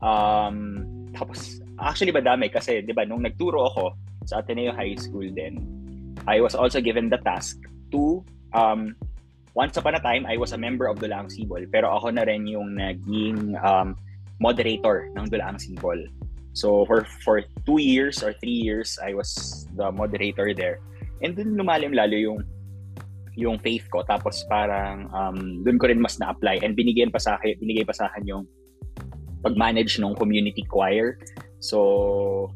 Um, 0.03 1.09
tapos, 1.17 1.57
Actually, 1.79 2.11
madami 2.11 2.51
kasi, 2.51 2.83
di 2.83 2.91
ba, 2.91 3.07
nung 3.07 3.23
nagturo 3.23 3.71
ako 3.71 3.95
sa 4.27 4.43
Ateneo 4.43 4.75
High 4.75 4.99
School 4.99 5.31
din, 5.31 5.63
I 6.27 6.43
was 6.43 6.51
also 6.51 6.83
given 6.83 7.07
the 7.07 7.23
task 7.23 7.55
to, 7.95 8.19
um, 8.51 8.99
once 9.55 9.77
upon 9.77 9.95
a 9.95 10.01
time, 10.01 10.25
I 10.25 10.37
was 10.37 10.53
a 10.53 10.59
member 10.59 10.87
of 10.87 10.99
Dulaang 10.99 11.31
Sibol, 11.31 11.65
pero 11.71 11.89
ako 11.95 12.13
na 12.13 12.23
rin 12.25 12.45
yung 12.45 12.75
naging 12.75 13.55
um, 13.61 13.95
moderator 14.39 15.09
ng 15.15 15.25
Dulaang 15.29 15.57
Sibol. 15.57 16.09
So, 16.53 16.83
for, 16.85 17.05
for 17.23 17.41
two 17.65 17.79
years 17.79 18.23
or 18.23 18.33
three 18.33 18.57
years, 18.57 18.97
I 18.99 19.13
was 19.13 19.67
the 19.77 19.91
moderator 19.91 20.53
there. 20.53 20.79
And 21.21 21.35
dun 21.35 21.59
lumalim 21.59 21.91
lalo 21.91 22.15
yung 22.15 22.39
yung 23.39 23.55
faith 23.59 23.87
ko 23.87 24.03
tapos 24.03 24.43
parang 24.51 25.07
um, 25.15 25.63
doon 25.63 25.79
ko 25.79 25.87
rin 25.87 25.99
mas 25.99 26.19
na-apply 26.19 26.59
and 26.59 26.75
binigyan 26.75 27.07
pa 27.07 27.23
sa 27.23 27.39
akin 27.39 27.55
binigay 27.55 27.87
pa 27.87 27.95
sa 27.95 28.11
akin 28.11 28.27
yung 28.27 28.43
pag-manage 29.39 29.95
ng 29.95 30.11
community 30.19 30.67
choir 30.67 31.15
So, 31.59 32.51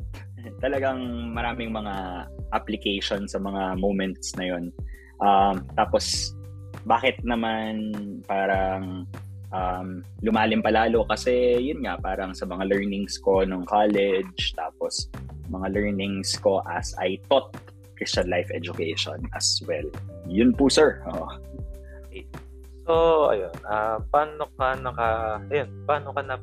talagang 0.64 1.32
maraming 1.32 1.72
mga 1.72 2.26
application 2.56 3.28
sa 3.28 3.36
mga 3.36 3.76
moments 3.76 4.32
na 4.36 4.56
yon. 4.56 4.72
Um, 5.20 5.64
tapos, 5.74 6.36
bakit 6.86 7.18
naman 7.26 7.92
parang 8.28 9.08
um, 9.50 10.04
lumalim 10.22 10.60
palalo? 10.62 11.04
Kasi 11.08 11.58
yun 11.60 11.82
nga, 11.82 11.98
parang 11.98 12.36
sa 12.36 12.46
mga 12.46 12.68
learnings 12.68 13.18
ko 13.18 13.42
nung 13.42 13.64
college, 13.64 14.54
tapos 14.54 15.08
mga 15.50 15.72
learnings 15.72 16.36
ko 16.38 16.62
as 16.66 16.94
I 16.98 17.18
taught 17.30 17.54
Christian 17.96 18.28
life 18.28 18.52
education 18.52 19.24
as 19.32 19.62
well. 19.64 19.86
Yun 20.28 20.52
po, 20.52 20.68
sir. 20.68 21.00
Oh. 21.10 21.32
So, 22.86 22.94
ayun, 23.34 23.54
uh, 23.66 23.98
paano 24.14 24.46
ka 24.54 24.78
naka, 24.78 25.08
ayun, 25.50 25.70
paano 25.88 26.14
ka 26.14 26.22
na 26.22 26.36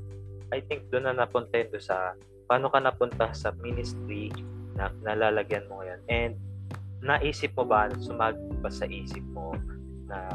I 0.53 0.61
think 0.61 0.85
doon 0.93 1.09
na 1.09 1.25
napunta 1.25 1.57
yun 1.57 1.81
sa 1.81 2.13
paano 2.45 2.69
ka 2.69 2.77
napunta 2.77 3.33
sa 3.33 3.49
ministry 3.57 4.29
na 4.77 4.93
nalalagyan 5.01 5.65
mo 5.65 5.81
ngayon 5.81 6.01
and 6.13 6.33
naisip 7.03 7.51
mo 7.59 7.67
ba, 7.67 7.91
sumag 7.99 8.39
ba 8.63 8.71
sa 8.71 8.87
isip 8.87 9.23
mo 9.35 9.51
na 10.07 10.31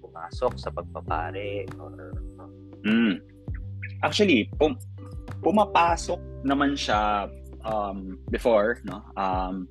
pumasok 0.00 0.52
sa 0.56 0.72
pagpapare 0.72 1.68
or 1.76 2.16
mm. 2.84 3.20
actually 4.02 4.48
pum- 4.56 4.80
pumapasok 5.44 6.20
naman 6.44 6.76
siya 6.76 7.28
um, 7.64 8.16
before 8.32 8.80
no? 8.88 9.04
Um, 9.16 9.68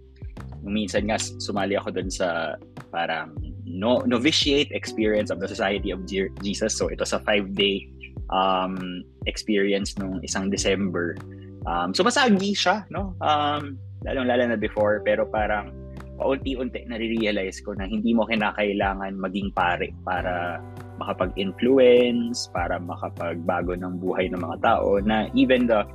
minsan 0.61 1.07
nga 1.09 1.17
sumali 1.17 1.79
ako 1.79 1.95
doon 1.95 2.11
sa 2.11 2.59
parang 2.91 3.33
no 3.63 4.01
novitiate 4.03 4.69
experience 4.75 5.29
of 5.29 5.39
the 5.39 5.47
Society 5.47 5.89
of 5.93 6.03
Jesus. 6.41 6.75
So 6.75 6.89
ito 6.91 7.05
sa 7.05 7.21
five 7.23 7.53
day 7.55 7.87
um, 8.29 9.05
experience 9.25 9.95
nung 9.97 10.19
isang 10.21 10.49
December. 10.49 11.17
Um, 11.65 11.93
so 11.93 12.03
masagi 12.05 12.53
siya 12.53 12.85
no? 12.91 13.15
Um, 13.23 13.77
lalong-lalo 14.03 14.55
na 14.55 14.57
before, 14.59 15.03
pero 15.03 15.27
parang 15.27 15.71
paunti-unti 16.19 16.83
nare-realize 16.87 17.63
ko 17.63 17.71
na 17.79 17.87
hindi 17.87 18.11
mo 18.11 18.27
kinakailangan 18.27 19.15
maging 19.15 19.55
pare 19.55 19.95
para 20.03 20.59
makapag-influence, 20.99 22.51
para 22.51 22.75
makapagbago 22.75 23.71
ng 23.79 24.03
buhay 24.03 24.27
ng 24.27 24.39
mga 24.43 24.57
tao, 24.59 24.99
na 24.99 25.31
even 25.31 25.63
the 25.63 25.87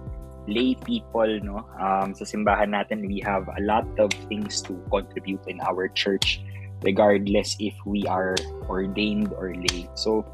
lay 0.49 0.76
people, 0.84 1.28
no, 1.44 1.64
um, 1.80 2.12
sa 2.12 2.25
simbahan 2.25 2.73
natin, 2.73 3.04
we 3.08 3.20
have 3.20 3.49
a 3.56 3.62
lot 3.64 3.84
of 4.00 4.12
things 4.28 4.61
to 4.64 4.76
contribute 4.92 5.40
in 5.49 5.61
our 5.64 5.88
church, 5.92 6.40
regardless 6.84 7.56
if 7.61 7.73
we 7.84 8.04
are 8.08 8.37
ordained 8.68 9.32
or 9.37 9.52
lay. 9.56 9.88
So, 9.96 10.25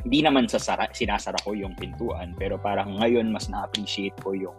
hindi 0.00 0.24
naman 0.24 0.48
sa 0.48 0.56
sinasara 0.60 1.36
ko 1.44 1.52
yung 1.52 1.76
pintuan, 1.76 2.32
pero 2.40 2.56
parang 2.56 3.00
ngayon 3.00 3.28
mas 3.28 3.52
na-appreciate 3.52 4.16
ko 4.24 4.32
yung 4.32 4.56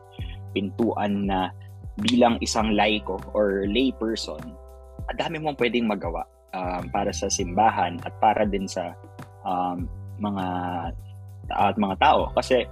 pintuan 0.53 1.25
na 1.25 1.49
bilang 2.01 2.35
isang 2.41 2.73
laiko 2.73 3.21
or 3.31 3.65
lay 3.69 3.93
person, 3.95 4.41
ang 5.09 5.17
dami 5.17 5.37
mong 5.41 5.57
pwedeng 5.57 5.87
magawa 5.87 6.25
um, 6.53 6.87
para 6.91 7.11
sa 7.13 7.27
simbahan 7.31 7.99
at 8.03 8.13
para 8.19 8.43
din 8.45 8.67
sa 8.67 8.93
um, 9.45 9.87
mga 10.21 10.45
at 11.51 11.75
mga 11.75 11.95
tao. 11.99 12.31
Kasi 12.37 12.63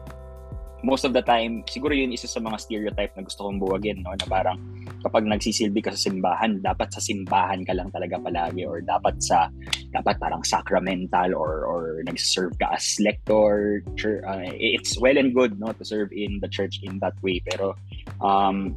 most 0.79 1.03
of 1.03 1.11
the 1.11 1.19
time 1.19 1.59
siguro 1.67 1.91
yun 1.91 2.15
isa 2.15 2.23
sa 2.23 2.39
mga 2.39 2.55
stereotype 2.55 3.11
na 3.15 3.23
gusto 3.27 3.43
kong 3.43 3.59
buwagin 3.59 3.99
no? 3.99 4.15
Na 4.15 4.27
parang 4.27 4.57
kapag 5.03 5.27
nagsisilbi 5.27 5.83
ka 5.83 5.91
sa 5.91 6.07
simbahan 6.07 6.63
dapat 6.63 6.87
sa 6.91 7.03
simbahan 7.03 7.63
ka 7.67 7.75
lang 7.75 7.91
talaga 7.91 8.15
palagi 8.19 8.63
or 8.63 8.79
dapat 8.79 9.15
sa 9.19 9.51
dapat 9.91 10.15
parang 10.19 10.43
sacramental 10.43 11.35
or 11.35 11.67
or 11.67 11.81
nag-serve 12.07 12.55
ka 12.59 12.71
as 12.71 12.95
lector 13.03 13.83
church, 13.99 14.23
uh, 14.23 14.43
it's 14.55 14.95
well 14.99 15.15
and 15.19 15.35
good 15.35 15.59
no 15.59 15.75
to 15.75 15.83
serve 15.83 16.11
in 16.15 16.39
the 16.39 16.47
church 16.47 16.79
in 16.83 16.99
that 17.03 17.15
way. 17.19 17.43
Pero 17.43 17.75
um 18.23 18.75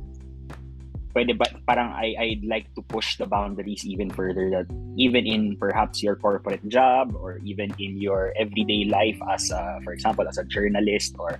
pwede 1.12 1.36
ba 1.36 1.44
parang 1.68 1.92
I 1.92 2.16
I'd 2.16 2.44
like 2.44 2.72
to 2.74 2.82
push 2.82 3.16
the 3.20 3.28
boundaries 3.28 3.84
even 3.84 4.08
further 4.08 4.48
that 4.50 4.66
even 4.96 5.28
in 5.28 5.56
perhaps 5.60 6.02
your 6.02 6.16
corporate 6.16 6.64
job 6.68 7.12
or 7.16 7.38
even 7.44 7.72
in 7.76 8.00
your 8.00 8.32
everyday 8.36 8.88
life 8.88 9.20
as 9.28 9.52
a, 9.52 9.80
for 9.84 9.92
example 9.92 10.26
as 10.28 10.40
a 10.40 10.44
journalist 10.48 11.16
or 11.20 11.36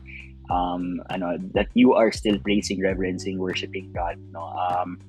um 0.52 1.00
ano 1.08 1.40
that 1.56 1.72
you 1.72 1.96
are 1.96 2.12
still 2.12 2.36
praising 2.44 2.80
reverencing 2.84 3.40
worshiping 3.40 3.88
God 3.96 4.20
no? 4.30 4.44
Um 4.44 5.00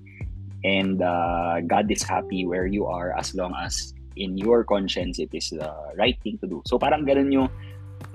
and 0.63 1.03
uh, 1.03 1.59
God 1.67 1.91
is 1.91 2.03
happy 2.03 2.47
where 2.47 2.65
you 2.65 2.87
are 2.87 3.11
as 3.19 3.35
long 3.35 3.51
as 3.59 3.93
in 4.15 4.37
your 4.37 4.63
conscience 4.63 5.19
it 5.19 5.29
is 5.35 5.51
the 5.51 5.75
right 5.99 6.15
thing 6.23 6.39
to 6.39 6.47
do. 6.47 6.63
So 6.65 6.79
parang 6.79 7.03
ganun 7.03 7.35
yung 7.35 7.49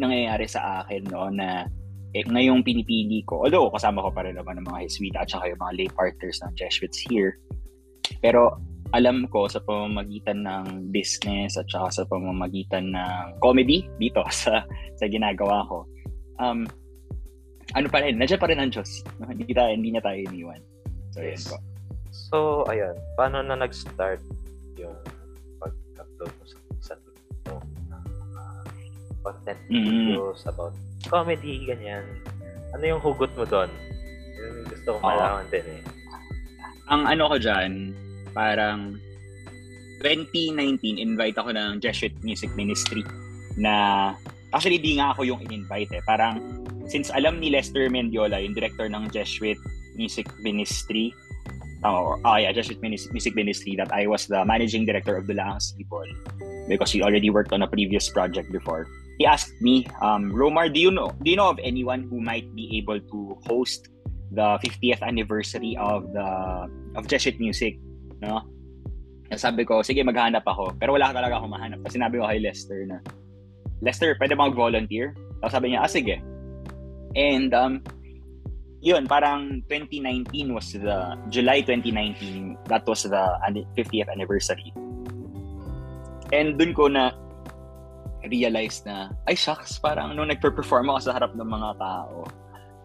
nangyayari 0.01 0.49
sa 0.49 0.81
akin 0.81 1.05
no? 1.13 1.29
Na 1.29 1.69
eh, 2.17 2.25
ngayong 2.25 2.65
pinipili 2.65 3.21
ko, 3.29 3.45
although 3.45 3.69
kasama 3.69 4.01
ko 4.01 4.11
pa 4.13 4.25
rin 4.25 4.37
naman 4.37 4.61
ng 4.61 4.67
mga 4.69 4.89
Jesuita 4.89 5.19
at 5.25 5.29
saka 5.29 5.53
yung 5.53 5.61
mga 5.61 5.75
lay 5.77 5.89
partners 5.93 6.41
ng 6.41 6.53
Jesuits 6.57 6.99
here, 7.05 7.37
pero 8.25 8.57
alam 8.97 9.29
ko 9.29 9.45
sa 9.45 9.61
pamamagitan 9.61 10.49
ng 10.49 10.89
business 10.89 11.61
at 11.61 11.69
saka 11.69 11.93
sa 11.93 12.03
pamamagitan 12.09 12.97
ng 12.97 13.37
comedy 13.45 13.85
dito 14.01 14.25
sa 14.33 14.65
sa 14.97 15.05
ginagawa 15.05 15.61
ko, 15.69 15.85
um, 16.41 16.65
ano 17.77 17.87
pa 17.93 18.01
rin, 18.01 18.17
nandiyan 18.17 18.41
pa 18.41 18.49
rin 18.49 18.61
ang 18.61 18.73
Diyos. 18.73 19.05
No? 19.21 19.29
Hindi, 19.29 19.53
tayo, 19.53 19.71
hindi 19.77 19.93
niya 19.93 20.01
tayo 20.01 20.17
iniwan. 20.17 20.63
So, 21.13 21.21
yes. 21.21 21.45
po. 21.45 21.57
So, 22.09 22.37
ayun. 22.73 22.97
Paano 23.13 23.45
na 23.45 23.61
nag-start 23.61 24.25
yung 24.81 24.97
pag-upload 25.61 26.33
mo 26.33 26.45
sa 26.81 26.97
video 26.97 27.61
ng 27.93 28.05
uh, 28.33 28.65
content 29.21 29.61
mm-hmm. 29.69 30.17
videos 30.17 30.49
about 30.49 30.73
comedy, 31.09 31.65
ganyan. 31.65 32.05
Ano 32.77 32.85
yung 32.85 33.01
hugot 33.01 33.33
mo 33.35 33.49
doon? 33.49 33.73
Yun 34.37 34.53
yung 34.63 34.69
gusto 34.69 34.89
ko 34.95 34.99
malaman 35.01 35.47
din 35.49 35.67
eh. 35.67 35.83
Ang 36.89 37.03
ano 37.05 37.25
ko 37.33 37.37
dyan, 37.41 37.97
parang 38.37 38.97
2019, 40.05 41.01
invite 41.01 41.37
ako 41.41 41.51
ng 41.57 41.83
Jesuit 41.83 42.15
Music 42.23 42.53
Ministry 42.55 43.03
na 43.59 44.15
actually 44.55 44.79
di 44.79 44.97
nga 45.01 45.13
ako 45.17 45.27
yung 45.27 45.41
in-invite 45.43 45.91
eh. 45.99 46.03
Parang 46.07 46.39
since 46.87 47.11
alam 47.13 47.43
ni 47.43 47.51
Lester 47.51 47.89
Mendiola, 47.91 48.39
yung 48.41 48.55
director 48.55 48.87
ng 48.87 49.11
Jesuit 49.11 49.59
Music 49.99 50.29
Ministry, 50.41 51.11
oh, 51.85 52.19
oh 52.25 52.37
yeah, 52.37 52.53
Jesuit 52.53 52.81
Music 52.81 53.35
Ministry, 53.35 53.75
that 53.77 53.93
I 53.93 54.07
was 54.07 54.27
the 54.27 54.45
managing 54.45 54.87
director 54.87 55.17
of 55.17 55.27
Langas 55.27 55.77
People 55.77 56.05
because 56.69 56.93
he 56.93 57.03
already 57.03 57.31
worked 57.31 57.53
on 57.53 57.63
a 57.63 57.69
previous 57.69 58.09
project 58.09 58.53
before 58.53 58.87
he 59.19 59.27
asked 59.27 59.61
me, 59.61 59.85
um, 60.01 60.31
Romar, 60.31 60.73
do 60.73 60.79
you 60.79 60.91
know 60.91 61.11
do 61.23 61.31
you 61.31 61.37
know 61.37 61.51
of 61.51 61.59
anyone 61.63 62.07
who 62.07 62.23
might 62.23 62.47
be 62.55 62.79
able 62.79 63.03
to 63.03 63.37
host 63.51 63.91
the 64.31 64.57
50th 64.63 65.03
anniversary 65.03 65.77
of 65.77 66.07
the 66.15 66.29
of 66.95 67.11
Jesuit 67.11 67.39
Music, 67.43 67.77
no? 68.23 68.47
Sabi 69.35 69.69
ko, 69.69 69.85
sige, 69.85 70.01
maghanap 70.01 70.47
ako. 70.49 70.73
Pero 70.81 70.97
wala 70.97 71.13
talaga 71.13 71.37
akong 71.37 71.53
mahanap. 71.53 71.85
Kasi 71.85 72.01
sinabi 72.01 72.17
ko 72.17 72.25
kay 72.25 72.41
Lester 72.41 72.81
na, 72.89 72.97
Lester, 73.85 74.17
pwede 74.17 74.33
ba 74.33 74.49
mag-volunteer? 74.49 75.13
Tapos 75.45 75.53
sabi 75.53 75.77
niya, 75.77 75.85
ah, 75.85 75.91
sige. 75.91 76.17
And, 77.13 77.53
um, 77.53 77.85
yun, 78.81 79.07
parang 79.07 79.63
2019 79.69 80.55
was 80.55 80.73
the, 80.73 81.19
July 81.29 81.61
2019, 81.63 82.59
that 82.67 82.87
was 82.87 83.03
the 83.03 83.25
50th 83.77 84.11
anniversary. 84.11 84.73
And 86.33 86.59
dun 86.59 86.75
ko 86.75 86.89
na 86.89 87.13
realize 88.27 88.83
na, 88.85 89.11
ay 89.27 89.35
shucks, 89.35 89.79
parang 89.79 90.15
nung 90.15 90.29
nagpe-perform 90.29 90.91
ako 90.91 91.11
sa 91.11 91.13
harap 91.17 91.33
ng 91.35 91.49
mga 91.49 91.79
tao, 91.79 92.29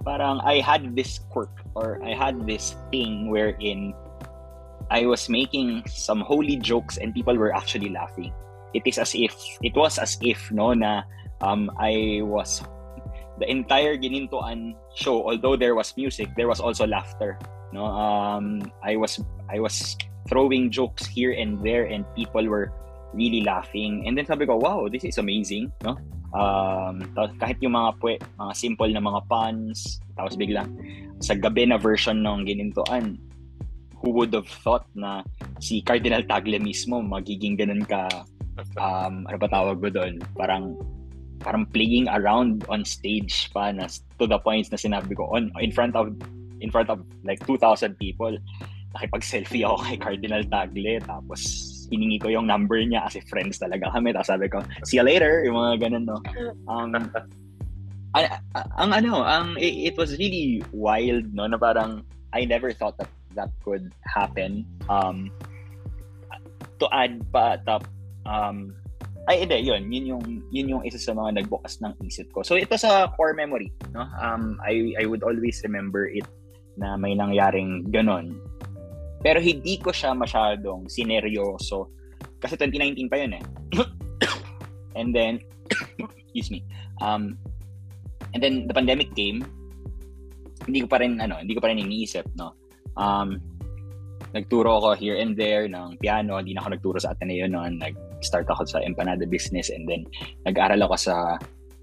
parang 0.05 0.39
I 0.43 0.59
had 0.59 0.95
this 0.95 1.19
quirk 1.31 1.51
or 1.75 1.99
I 2.03 2.13
had 2.13 2.45
this 2.45 2.75
thing 2.91 3.29
wherein 3.29 3.93
I 4.91 5.05
was 5.05 5.29
making 5.29 5.83
some 5.87 6.21
holy 6.21 6.57
jokes 6.57 6.97
and 6.97 7.13
people 7.13 7.35
were 7.37 7.55
actually 7.55 7.89
laughing. 7.89 8.33
It 8.73 8.83
is 8.85 8.97
as 8.97 9.13
if, 9.15 9.33
it 9.61 9.75
was 9.75 9.97
as 9.97 10.17
if, 10.21 10.51
no, 10.51 10.73
na 10.73 11.03
um, 11.41 11.71
I 11.77 12.21
was, 12.23 12.61
the 13.39 13.49
entire 13.49 13.97
Ginintoan 13.97 14.75
show, 14.95 15.23
although 15.25 15.55
there 15.55 15.75
was 15.75 15.93
music, 15.97 16.29
there 16.35 16.47
was 16.47 16.59
also 16.59 16.85
laughter. 16.85 17.39
No, 17.73 17.85
um, 17.85 18.71
I 18.83 18.95
was, 18.95 19.19
I 19.49 19.59
was 19.59 19.97
throwing 20.29 20.69
jokes 20.69 21.05
here 21.05 21.33
and 21.33 21.61
there 21.63 21.85
and 21.85 22.05
people 22.15 22.45
were 22.47 22.71
really 23.13 23.41
laughing. 23.41 24.05
And 24.05 24.17
then 24.17 24.25
sabi 24.25 24.45
ko, 24.45 24.57
wow, 24.57 24.87
this 24.89 25.03
is 25.03 25.17
amazing, 25.17 25.71
no? 25.83 25.97
Um, 26.33 27.05
kahit 27.37 27.61
yung 27.61 27.77
mga 27.77 28.01
pwe, 28.01 28.17
mga 28.41 28.53
simple 28.57 28.89
na 28.89 29.01
mga 29.01 29.21
puns, 29.29 30.01
tapos 30.17 30.33
biglang 30.33 30.69
sa 31.21 31.37
gabi 31.37 31.69
na 31.69 31.77
version 31.77 32.25
ng 32.25 32.45
ginintuan, 32.45 33.21
who 34.01 34.11
would 34.11 34.33
have 34.33 34.49
thought 34.49 34.85
na 34.97 35.23
si 35.61 35.79
Cardinal 35.85 36.25
Tagle 36.25 36.59
mismo 36.59 36.99
magiging 36.99 37.55
ganun 37.55 37.85
ka 37.87 38.09
um, 38.77 39.23
ano 39.25 39.37
ba 39.39 39.47
tawag 39.47 39.79
mo 39.79 39.89
doon? 39.89 40.19
Parang 40.35 40.75
parang 41.43 41.67
playing 41.75 42.07
around 42.07 42.63
on 42.71 42.87
stage 42.87 43.51
pa 43.51 43.69
na 43.75 43.91
to 44.17 44.25
the 44.25 44.39
points 44.39 44.71
na 44.71 44.79
sinabi 44.79 45.11
ko 45.11 45.27
on 45.35 45.51
in 45.59 45.69
front 45.75 45.93
of 45.93 46.09
in 46.63 46.71
front 46.71 46.87
of 46.87 47.03
like 47.27 47.43
2,000 47.43 47.99
people 47.99 48.31
nakipag-selfie 48.95 49.67
ako 49.67 49.83
kay 49.83 49.97
Cardinal 49.99 50.43
Tagle 50.47 51.03
tapos 51.03 51.73
hiningi 51.93 52.17
ko 52.17 52.27
yung 52.33 52.49
number 52.49 52.81
niya 52.81 53.05
kasi 53.05 53.21
friends 53.29 53.61
talaga 53.61 53.93
kami. 53.93 54.09
Tapos 54.09 54.29
sabi 54.33 54.49
ko, 54.49 54.65
see 54.81 54.97
you 54.97 55.05
later, 55.05 55.45
yung 55.45 55.57
mga 55.57 55.89
ganun, 55.89 56.05
no. 56.09 56.17
Um, 56.65 56.97
ang, 58.17 58.25
ang 58.77 58.91
ano, 58.93 59.21
ang 59.21 59.57
it, 59.61 59.93
it 59.93 59.95
was 59.97 60.17
really 60.17 60.65
wild, 60.73 61.29
no, 61.33 61.45
na 61.45 61.57
parang 61.61 62.01
I 62.33 62.45
never 62.49 62.73
thought 62.73 62.97
that 62.97 63.09
that 63.37 63.53
could 63.61 63.93
happen. 64.09 64.65
Um, 64.89 65.29
to 66.81 66.85
add 66.89 67.21
pa, 67.29 67.61
top, 67.61 67.85
um, 68.25 68.73
ay 69.31 69.47
hindi 69.47 69.63
yun 69.63 69.87
yun 69.87 70.05
yung 70.15 70.23
yun 70.51 70.67
yung 70.77 70.83
isa 70.83 70.99
sa 70.99 71.15
mga 71.15 71.43
nagbukas 71.43 71.79
ng 71.79 71.95
isip 72.03 72.27
ko 72.35 72.43
so 72.43 72.59
ito 72.59 72.75
sa 72.75 73.07
core 73.15 73.31
memory 73.31 73.71
no 73.95 74.03
um 74.19 74.59
I 74.59 74.99
I 74.99 75.07
would 75.07 75.23
always 75.23 75.63
remember 75.63 76.11
it 76.11 76.27
na 76.75 76.99
may 76.99 77.15
nangyaring 77.15 77.87
ganon 77.87 78.35
pero 79.23 79.39
hindi 79.39 79.79
ko 79.79 79.95
siya 79.95 80.11
masyadong 80.11 80.91
sineryoso. 80.91 81.95
Kasi 82.43 82.59
2019 82.59 83.07
pa 83.07 83.17
yun 83.23 83.39
eh. 83.39 83.43
And 84.99 85.15
then, 85.15 85.39
excuse 86.19 86.51
me, 86.51 86.67
um, 86.99 87.39
and 88.35 88.43
then 88.43 88.67
the 88.67 88.75
pandemic 88.75 89.15
came, 89.15 89.41
hindi 90.67 90.83
ko 90.83 90.87
pa 90.91 90.99
rin 91.01 91.17
ano, 91.23 91.39
hindi 91.39 91.55
ko 91.55 91.63
pa 91.63 91.71
rin 91.71 91.81
iniisip, 91.81 92.27
no. 92.35 92.53
Um, 92.99 93.41
nagturo 94.35 94.77
ako 94.77 94.99
here 94.99 95.17
and 95.17 95.33
there 95.39 95.65
ng 95.71 95.97
piano, 95.97 96.37
hindi 96.37 96.53
na 96.53 96.61
ako 96.61 96.69
nagturo 96.77 96.97
sa 96.99 97.15
Ateneo 97.15 97.47
noon. 97.47 97.79
Nag-start 98.23 98.47
ako 98.47 98.63
sa 98.63 98.79
Empanada 98.79 99.27
Business 99.27 99.67
and 99.67 99.83
then 99.83 100.07
nag-aral 100.47 100.79
ako 100.87 100.95
sa 100.95 101.15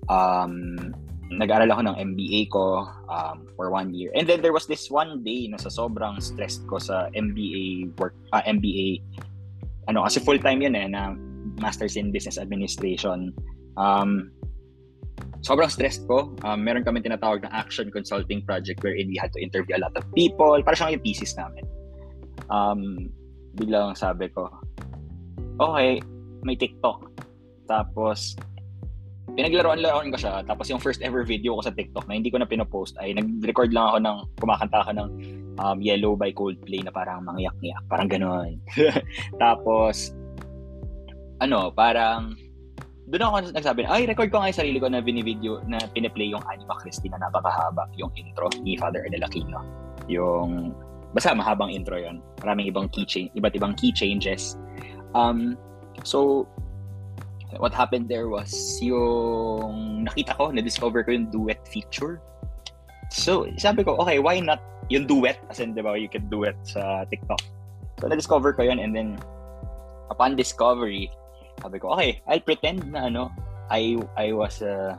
um, 0.08 0.96
nag-aral 1.28 1.68
ako 1.68 1.82
ng 1.84 1.96
MBA 2.16 2.48
ko 2.48 2.88
um, 3.12 3.44
for 3.54 3.68
one 3.68 3.92
year. 3.92 4.08
And 4.16 4.24
then 4.24 4.40
there 4.40 4.56
was 4.56 4.64
this 4.64 4.88
one 4.88 5.22
day 5.22 5.46
na 5.52 5.60
sa 5.60 5.68
sobrang 5.68 6.18
stressed 6.18 6.64
ko 6.66 6.80
sa 6.80 7.12
MBA 7.14 7.94
work, 8.00 8.16
uh, 8.32 8.40
ah, 8.40 8.44
MBA, 8.48 9.04
ano, 9.86 10.02
kasi 10.08 10.18
full-time 10.18 10.64
yun 10.64 10.74
eh, 10.74 10.88
na 10.88 11.14
Masters 11.62 11.94
in 11.94 12.10
Business 12.10 12.40
Administration. 12.40 13.30
Um, 13.76 14.34
sobrang 15.46 15.70
stressed 15.70 16.08
ko. 16.10 16.34
Um, 16.42 16.66
meron 16.66 16.82
kami 16.82 17.04
tinatawag 17.04 17.46
na 17.46 17.52
action 17.54 17.94
consulting 17.94 18.42
project 18.42 18.82
wherein 18.82 19.06
we 19.06 19.20
had 19.20 19.30
to 19.36 19.40
interview 19.44 19.78
a 19.78 19.82
lot 19.84 19.94
of 19.94 20.02
people. 20.18 20.58
Para 20.66 20.74
siyang 20.74 20.98
yung 20.98 21.04
thesis 21.06 21.38
namin. 21.38 21.62
Um, 22.50 23.12
biglang 23.54 23.94
sabi 23.94 24.26
ko, 24.34 24.50
okay, 25.62 26.02
may 26.42 26.56
TikTok. 26.56 27.10
Tapos, 27.70 28.34
pinaglaruan-laruan 29.34 30.10
ko 30.10 30.18
siya. 30.18 30.42
Tapos 30.44 30.66
yung 30.70 30.82
first 30.82 31.02
ever 31.02 31.22
video 31.22 31.54
ko 31.58 31.62
sa 31.62 31.74
TikTok 31.74 32.06
na 32.10 32.18
hindi 32.18 32.30
ko 32.32 32.42
na 32.42 32.48
pinopost 32.48 32.98
ay 32.98 33.14
nag-record 33.14 33.70
lang 33.70 33.86
ako 33.90 33.98
ng 34.02 34.16
kumakanta 34.42 34.78
ako 34.82 34.92
ng 34.96 35.08
um, 35.60 35.78
Yellow 35.78 36.18
by 36.18 36.34
Coldplay 36.34 36.82
na 36.82 36.90
parang 36.90 37.22
mangyak-ngyak. 37.22 37.82
Parang 37.86 38.08
gano'n. 38.10 38.58
Tapos, 39.42 40.14
ano, 41.40 41.70
parang 41.72 42.34
doon 43.10 43.26
ako 43.26 43.36
nagsabi, 43.58 43.82
ay, 43.90 44.06
record 44.06 44.30
ko 44.30 44.38
nga 44.38 44.54
yung 44.54 44.60
sarili 44.62 44.78
ko 44.78 44.86
na 44.86 45.02
binivideo, 45.02 45.58
na 45.66 45.82
piniplay 45.90 46.30
yung 46.30 46.42
Anima 46.46 46.78
Christi 46.78 47.10
na 47.10 47.18
napakahaba, 47.18 47.90
yung 47.98 48.14
intro 48.14 48.46
ni 48.62 48.78
Father 48.78 49.02
Ernel 49.02 49.26
Aquino. 49.26 49.66
Yung, 50.06 50.70
basta 51.10 51.34
mahabang 51.34 51.74
intro 51.74 51.98
yon 51.98 52.22
Maraming 52.38 52.70
ibang 52.70 52.86
key 52.94 53.02
change, 53.02 53.34
iba't 53.34 53.58
ibang 53.58 53.74
key 53.74 53.90
changes. 53.90 54.54
Um, 55.18 55.58
so, 56.04 56.48
what 57.58 57.74
happened 57.74 58.08
there 58.08 58.28
was 58.28 58.78
yung 58.80 60.06
nakita 60.06 60.36
ko, 60.36 60.50
na-discover 60.50 61.02
ko 61.02 61.10
yung 61.10 61.30
duet 61.30 61.60
feature. 61.66 62.20
So, 63.10 63.50
sabi 63.58 63.82
ko, 63.82 63.98
okay, 63.98 64.22
why 64.22 64.38
not 64.38 64.62
yung 64.88 65.06
duet? 65.06 65.42
As 65.50 65.58
in, 65.58 65.74
di 65.74 65.82
ba, 65.82 65.98
you 65.98 66.08
can 66.08 66.30
duet 66.30 66.54
sa 66.62 67.04
TikTok. 67.10 67.42
So, 67.98 68.06
na-discover 68.06 68.54
ko 68.54 68.62
yun 68.62 68.78
and 68.78 68.94
then 68.94 69.18
upon 70.10 70.38
discovery, 70.38 71.10
sabi 71.60 71.78
ko, 71.78 71.92
okay, 71.98 72.22
I'll 72.30 72.42
pretend 72.42 72.86
na 72.92 73.10
ano, 73.10 73.34
I 73.70 73.98
I 74.18 74.34
was 74.34 74.62
uh, 74.62 74.98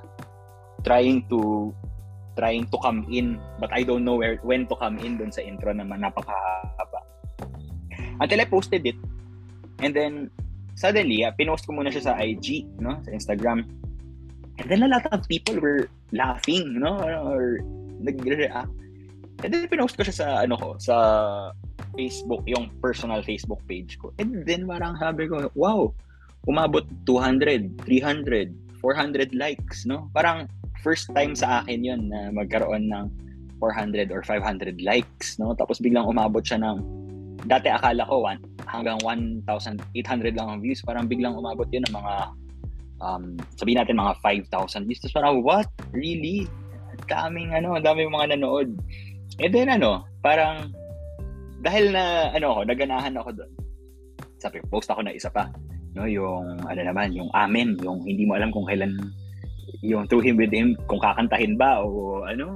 trying 0.88 1.28
to 1.28 1.72
trying 2.40 2.64
to 2.72 2.78
come 2.80 3.04
in 3.12 3.36
but 3.60 3.68
I 3.76 3.84
don't 3.84 4.08
know 4.08 4.16
where 4.16 4.40
when 4.42 4.64
to 4.72 4.76
come 4.80 4.96
in 5.04 5.20
dun 5.20 5.36
sa 5.36 5.44
intro 5.44 5.76
naman 5.76 6.00
napakahaba. 6.00 7.04
Until 8.24 8.40
I 8.40 8.48
posted 8.48 8.88
it 8.88 8.96
and 9.84 9.92
then 9.92 10.32
suddenly, 10.82 11.22
uh, 11.22 11.30
pinost 11.38 11.70
ko 11.70 11.78
muna 11.78 11.94
siya 11.94 12.10
sa 12.10 12.18
IG, 12.18 12.66
no? 12.82 12.98
Sa 13.06 13.14
Instagram. 13.14 13.70
And 14.58 14.66
then 14.66 14.82
a 14.82 14.90
lot 14.90 15.06
of 15.14 15.30
people 15.30 15.62
were 15.62 15.86
laughing, 16.10 16.82
no? 16.82 16.98
Or 17.06 17.62
nagre-react. 18.02 18.74
And 19.46 19.50
then 19.54 19.70
pinost 19.70 19.94
ko 19.94 20.02
siya 20.02 20.18
sa, 20.18 20.28
ano 20.42 20.58
ko, 20.58 20.82
sa 20.82 20.96
Facebook, 21.94 22.42
yung 22.50 22.74
personal 22.82 23.22
Facebook 23.22 23.62
page 23.70 24.02
ko. 24.02 24.10
And 24.18 24.42
then 24.42 24.66
parang 24.66 24.98
sabi 24.98 25.30
ko, 25.30 25.54
wow, 25.54 25.94
umabot 26.50 26.90
200, 27.06 27.86
300, 27.86 28.50
400 28.82 29.38
likes, 29.38 29.86
no? 29.86 30.10
Parang 30.18 30.50
first 30.82 31.14
time 31.14 31.38
sa 31.38 31.62
akin 31.62 31.86
yon 31.86 32.10
na 32.10 32.34
magkaroon 32.34 32.90
ng 32.90 33.06
400 33.62 34.10
or 34.10 34.26
500 34.26 34.82
likes, 34.82 35.38
no? 35.38 35.54
Tapos 35.54 35.78
biglang 35.78 36.10
umabot 36.10 36.42
siya 36.42 36.58
ng 36.58 36.82
dati 37.46 37.70
akala 37.70 38.06
ko 38.10 38.26
hanggang 38.72 38.98
1,800 39.04 40.40
lang 40.40 40.48
ang 40.48 40.60
views. 40.64 40.80
Parang 40.80 41.06
biglang 41.12 41.36
umabot 41.36 41.68
yun 41.68 41.84
ng 41.84 41.96
mga, 41.96 42.16
um, 43.04 43.36
sabihin 43.60 43.84
natin 43.84 44.00
mga 44.00 44.16
5,000 44.24 44.88
views. 44.88 45.04
Tapos 45.04 45.16
parang, 45.20 45.44
what? 45.44 45.68
Really? 45.92 46.48
Daming, 47.12 47.52
ano, 47.52 47.76
daming 47.84 48.16
mga 48.16 48.40
nanood. 48.40 48.72
And 49.44 49.52
then, 49.52 49.68
ano, 49.68 50.08
parang, 50.24 50.72
dahil 51.60 51.92
na, 51.92 52.32
ano 52.32 52.56
ako, 52.56 52.62
naganahan 52.72 53.16
ako 53.20 53.30
doon. 53.36 53.52
Sabi, 54.40 54.64
post 54.72 54.88
ako 54.88 55.04
na 55.04 55.14
isa 55.14 55.28
pa. 55.28 55.52
No, 55.92 56.08
yung, 56.08 56.64
ano 56.64 56.82
naman, 56.82 57.12
yung 57.12 57.28
amen, 57.36 57.76
yung 57.84 58.00
hindi 58.08 58.24
mo 58.24 58.40
alam 58.40 58.56
kung 58.56 58.64
kailan, 58.64 58.96
yung 59.84 60.08
through 60.08 60.24
him 60.24 60.40
with 60.40 60.56
him, 60.56 60.80
kung 60.88 61.04
kakantahin 61.04 61.60
ba 61.60 61.84
o 61.84 62.24
ano, 62.24 62.56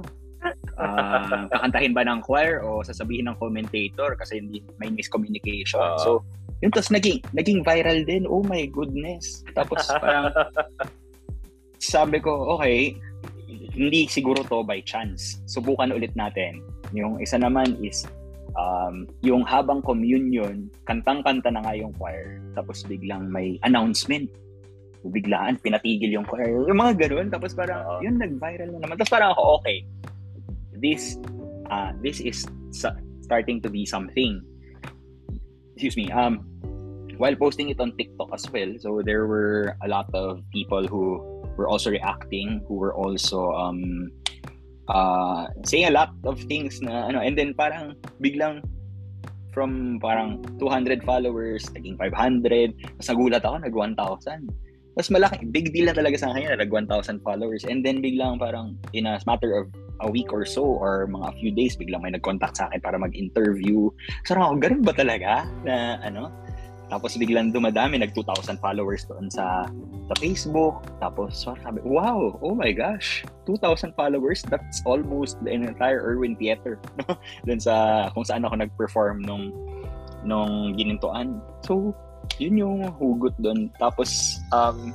uh, 0.78 1.48
kakantahin 1.52 1.92
ba 1.96 2.04
ng 2.04 2.20
choir 2.22 2.62
o 2.62 2.84
sasabihin 2.84 3.28
ng 3.32 3.36
commentator 3.36 4.14
kasi 4.16 4.40
hindi 4.40 4.62
may 4.80 4.92
miscommunication. 4.92 5.80
Uh, 5.80 5.98
so, 6.00 6.10
yun 6.64 6.72
tapos 6.72 6.88
naging 6.92 7.20
naging 7.36 7.60
viral 7.60 8.00
din. 8.04 8.24
Oh 8.24 8.40
my 8.44 8.64
goodness. 8.72 9.44
Tapos 9.52 9.84
parang 10.02 10.32
sabi 11.80 12.18
ko, 12.20 12.56
okay, 12.56 12.96
hindi 13.76 14.08
siguro 14.08 14.40
to 14.48 14.64
by 14.64 14.80
chance. 14.84 15.40
Subukan 15.44 15.92
ulit 15.92 16.12
natin. 16.16 16.64
Yung 16.96 17.20
isa 17.20 17.36
naman 17.36 17.76
is 17.84 18.08
um, 18.56 19.04
yung 19.20 19.44
habang 19.44 19.84
communion, 19.84 20.72
kantang-kanta 20.88 21.52
na 21.52 21.60
nga 21.62 21.76
yung 21.76 21.92
choir. 22.00 22.40
Tapos 22.56 22.82
biglang 22.88 23.28
may 23.28 23.60
announcement. 23.62 24.26
Biglaan, 25.06 25.60
pinatigil 25.62 26.10
yung 26.10 26.26
choir. 26.26 26.50
Yung 26.66 26.80
mga 26.80 27.06
ganun. 27.06 27.28
Tapos 27.30 27.54
parang, 27.54 27.84
uh, 27.84 28.00
yun, 28.02 28.18
nag-viral 28.18 28.74
na 28.74 28.80
naman. 28.82 28.96
Tapos 28.98 29.12
parang 29.12 29.30
ako, 29.36 29.62
okay, 29.62 29.86
this 30.80 31.18
uh, 31.70 31.92
this 32.02 32.20
is 32.20 32.46
starting 33.22 33.60
to 33.62 33.70
be 33.70 33.84
something. 33.86 34.40
Excuse 35.74 35.96
me. 35.96 36.10
Um, 36.10 36.44
while 37.16 37.36
posting 37.36 37.68
it 37.70 37.80
on 37.80 37.96
TikTok 37.96 38.28
as 38.32 38.44
well, 38.52 38.72
so 38.78 39.00
there 39.04 39.26
were 39.26 39.76
a 39.82 39.88
lot 39.88 40.08
of 40.14 40.40
people 40.52 40.86
who 40.86 41.20
were 41.56 41.68
also 41.68 41.90
reacting, 41.90 42.60
who 42.68 42.74
were 42.74 42.94
also 42.94 43.52
um, 43.52 44.10
uh, 44.88 45.46
saying 45.64 45.88
a 45.88 45.90
lot 45.90 46.12
of 46.24 46.40
things 46.44 46.80
na 46.80 47.08
ano, 47.08 47.20
and 47.20 47.36
then 47.36 47.54
parang 47.54 47.96
biglang 48.20 48.62
from 49.56 49.98
parang 50.00 50.44
200 50.60 51.02
followers, 51.04 51.64
naging 51.72 51.96
500, 51.96 52.76
mas 53.00 53.08
nagulat 53.08 53.40
ako, 53.40 53.56
nag 53.64 53.72
1,000. 53.72 54.52
Mas 54.96 55.12
malaki, 55.12 55.44
big 55.52 55.76
deal 55.76 55.92
na 55.92 55.94
talaga 55.94 56.16
sa 56.16 56.32
kanya, 56.32 56.56
nag 56.56 56.72
1,000 56.72 57.20
followers. 57.20 57.68
And 57.68 57.84
then 57.84 58.00
biglang 58.00 58.40
parang 58.40 58.80
in 58.96 59.04
a 59.04 59.20
matter 59.28 59.52
of 59.52 59.68
a 60.00 60.08
week 60.08 60.32
or 60.32 60.48
so 60.48 60.64
or 60.64 61.04
mga 61.08 61.36
few 61.40 61.52
days 61.52 61.76
biglang 61.76 62.00
may 62.00 62.12
nag-contact 62.16 62.56
sa 62.56 62.72
akin 62.72 62.80
para 62.80 62.96
mag-interview. 62.96 63.92
So 64.24 64.40
ako, 64.40 64.56
ganun 64.56 64.82
ba 64.84 64.96
talaga 64.96 65.44
na 65.68 66.00
ano? 66.00 66.32
Tapos 66.86 67.18
biglang 67.18 67.50
dumadami, 67.50 67.98
nag 67.98 68.14
2,000 68.14 68.62
followers 68.62 69.04
doon 69.10 69.26
sa 69.28 69.66
sa 70.06 70.14
Facebook. 70.22 70.86
Tapos 71.02 71.34
so, 71.34 71.52
sabi, 71.60 71.82
wow, 71.82 72.38
oh 72.40 72.54
my 72.54 72.70
gosh, 72.70 73.26
2,000 73.44 73.92
followers, 73.98 74.40
that's 74.46 74.80
almost 74.86 75.36
the 75.42 75.50
entire 75.50 76.00
Erwin 76.00 76.38
Theater. 76.38 76.78
doon 77.46 77.60
sa 77.60 78.08
kung 78.14 78.24
saan 78.24 78.46
ako 78.46 78.64
nag-perform 78.64 79.26
nung 79.26 79.50
nung 80.22 80.74
ginintuan. 80.78 81.42
So, 81.66 81.94
yun 82.38 82.60
yung 82.60 82.76
hugot 82.98 83.34
doon. 83.40 83.70
Tapos, 83.78 84.40
um, 84.50 84.92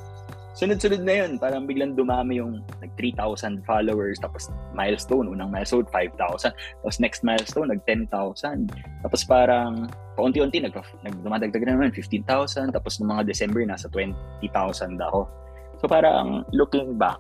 sunod-sunod 0.55 1.01
na 1.01 1.25
yun. 1.25 1.31
Parang 1.39 1.65
biglang 1.65 1.95
dumami 1.95 2.37
yung 2.43 2.61
nag 2.83 2.91
3,000 2.99 3.63
followers. 3.63 4.19
Tapos 4.19 4.51
milestone, 4.75 5.31
unang 5.31 5.49
milestone, 5.49 5.87
5,000. 5.89 6.51
Tapos 6.53 6.97
next 6.99 7.23
milestone, 7.23 7.71
nag 7.71 7.81
10,000. 7.87 8.69
Tapos 9.01 9.21
parang 9.23 9.87
paunti-unti, 10.19 10.59
nag, 10.61 10.75
nag 10.75 11.15
dumadagdag 11.23 11.63
na 11.65 11.73
naman, 11.79 11.95
15,000. 11.95 12.75
Tapos 12.75 12.99
noong 12.99 13.19
mga 13.19 13.23
December, 13.31 13.63
nasa 13.63 13.87
20,000 13.89 14.99
ako. 14.99 15.25
So 15.81 15.89
parang 15.89 16.45
looking 16.53 16.99
back, 16.99 17.17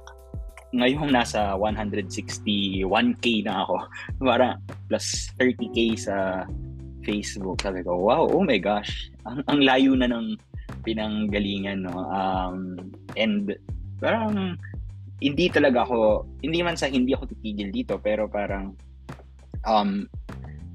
ngayong 0.71 1.11
nasa 1.11 1.57
161k 1.57 3.43
na 3.43 3.65
ako. 3.65 3.75
Parang 4.29 4.55
plus 4.87 5.33
30k 5.35 5.77
sa 5.99 6.45
Facebook. 7.01 7.61
Sabi 7.61 7.81
ko, 7.83 7.97
wow, 7.97 8.25
oh 8.29 8.43
my 8.45 8.57
gosh. 8.57 9.11
Ang, 9.25 9.43
ang 9.49 9.59
layo 9.61 9.91
na 9.97 10.09
ng 10.09 10.37
pinanggalingan, 10.81 11.85
no? 11.85 11.95
Um, 12.09 12.77
and 13.17 13.53
parang 14.01 14.57
hindi 15.21 15.45
talaga 15.53 15.85
ako, 15.85 16.25
hindi 16.41 16.65
man 16.65 16.73
sa 16.73 16.89
hindi 16.89 17.13
ako 17.13 17.29
titigil 17.29 17.69
dito, 17.69 18.01
pero 18.01 18.25
parang 18.25 18.73
um, 19.69 20.09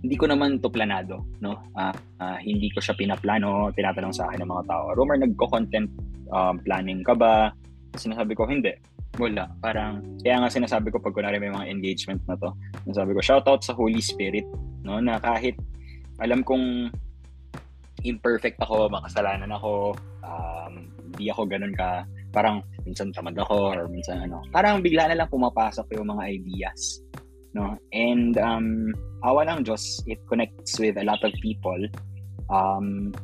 hindi 0.06 0.14
ko 0.14 0.30
naman 0.30 0.62
to 0.62 0.70
planado, 0.70 1.26
no? 1.42 1.66
Uh, 1.74 1.90
uh, 2.22 2.38
hindi 2.38 2.70
ko 2.70 2.78
siya 2.78 2.94
pinaplano, 2.94 3.74
tinatanong 3.74 4.14
sa 4.14 4.30
akin 4.30 4.46
ng 4.46 4.50
mga 4.54 4.64
tao, 4.70 4.84
Romer, 4.94 5.18
nagko-content 5.18 5.90
um, 6.30 6.62
planning 6.62 7.02
ka 7.02 7.18
ba? 7.18 7.50
Sinasabi 7.98 8.38
ko, 8.38 8.46
hindi. 8.46 8.70
Wala. 9.16 9.48
Parang, 9.58 10.04
kaya 10.20 10.38
nga 10.38 10.52
sinasabi 10.52 10.92
ko 10.92 11.00
pag 11.00 11.16
kunwari 11.16 11.40
may 11.40 11.50
mga 11.50 11.66
engagement 11.72 12.22
na 12.30 12.38
to, 12.38 12.54
sinasabi 12.86 13.16
ko, 13.16 13.20
shoutout 13.24 13.66
sa 13.66 13.74
Holy 13.74 13.98
Spirit, 13.98 14.46
no? 14.86 15.02
Na 15.02 15.18
kahit 15.18 15.58
alam 16.22 16.40
kong 16.44 16.92
imperfect 18.04 18.60
ako, 18.62 18.88
makasalanan 18.92 19.50
ako, 19.50 19.96
um, 20.22 20.72
hindi 21.12 21.32
ako 21.32 21.42
ganun 21.48 21.74
ka 21.74 22.06
parang 22.36 22.60
minsan 22.84 23.08
tamad 23.16 23.32
ako 23.40 23.72
or 23.72 23.88
minsan 23.88 24.20
ano. 24.20 24.44
Parang 24.52 24.84
bigla 24.84 25.08
na 25.08 25.16
lang 25.16 25.32
pumapasok 25.32 25.88
yung 25.96 26.12
mga 26.12 26.36
ideas. 26.36 27.00
No? 27.56 27.80
And 27.96 28.36
um, 28.36 28.92
awa 29.24 29.48
ng 29.48 29.64
Diyos, 29.64 30.04
it 30.04 30.20
connects 30.28 30.76
with 30.76 31.00
a 31.00 31.04
lot 31.08 31.24
of 31.24 31.32
people. 31.40 31.80
Um, 32.52 33.16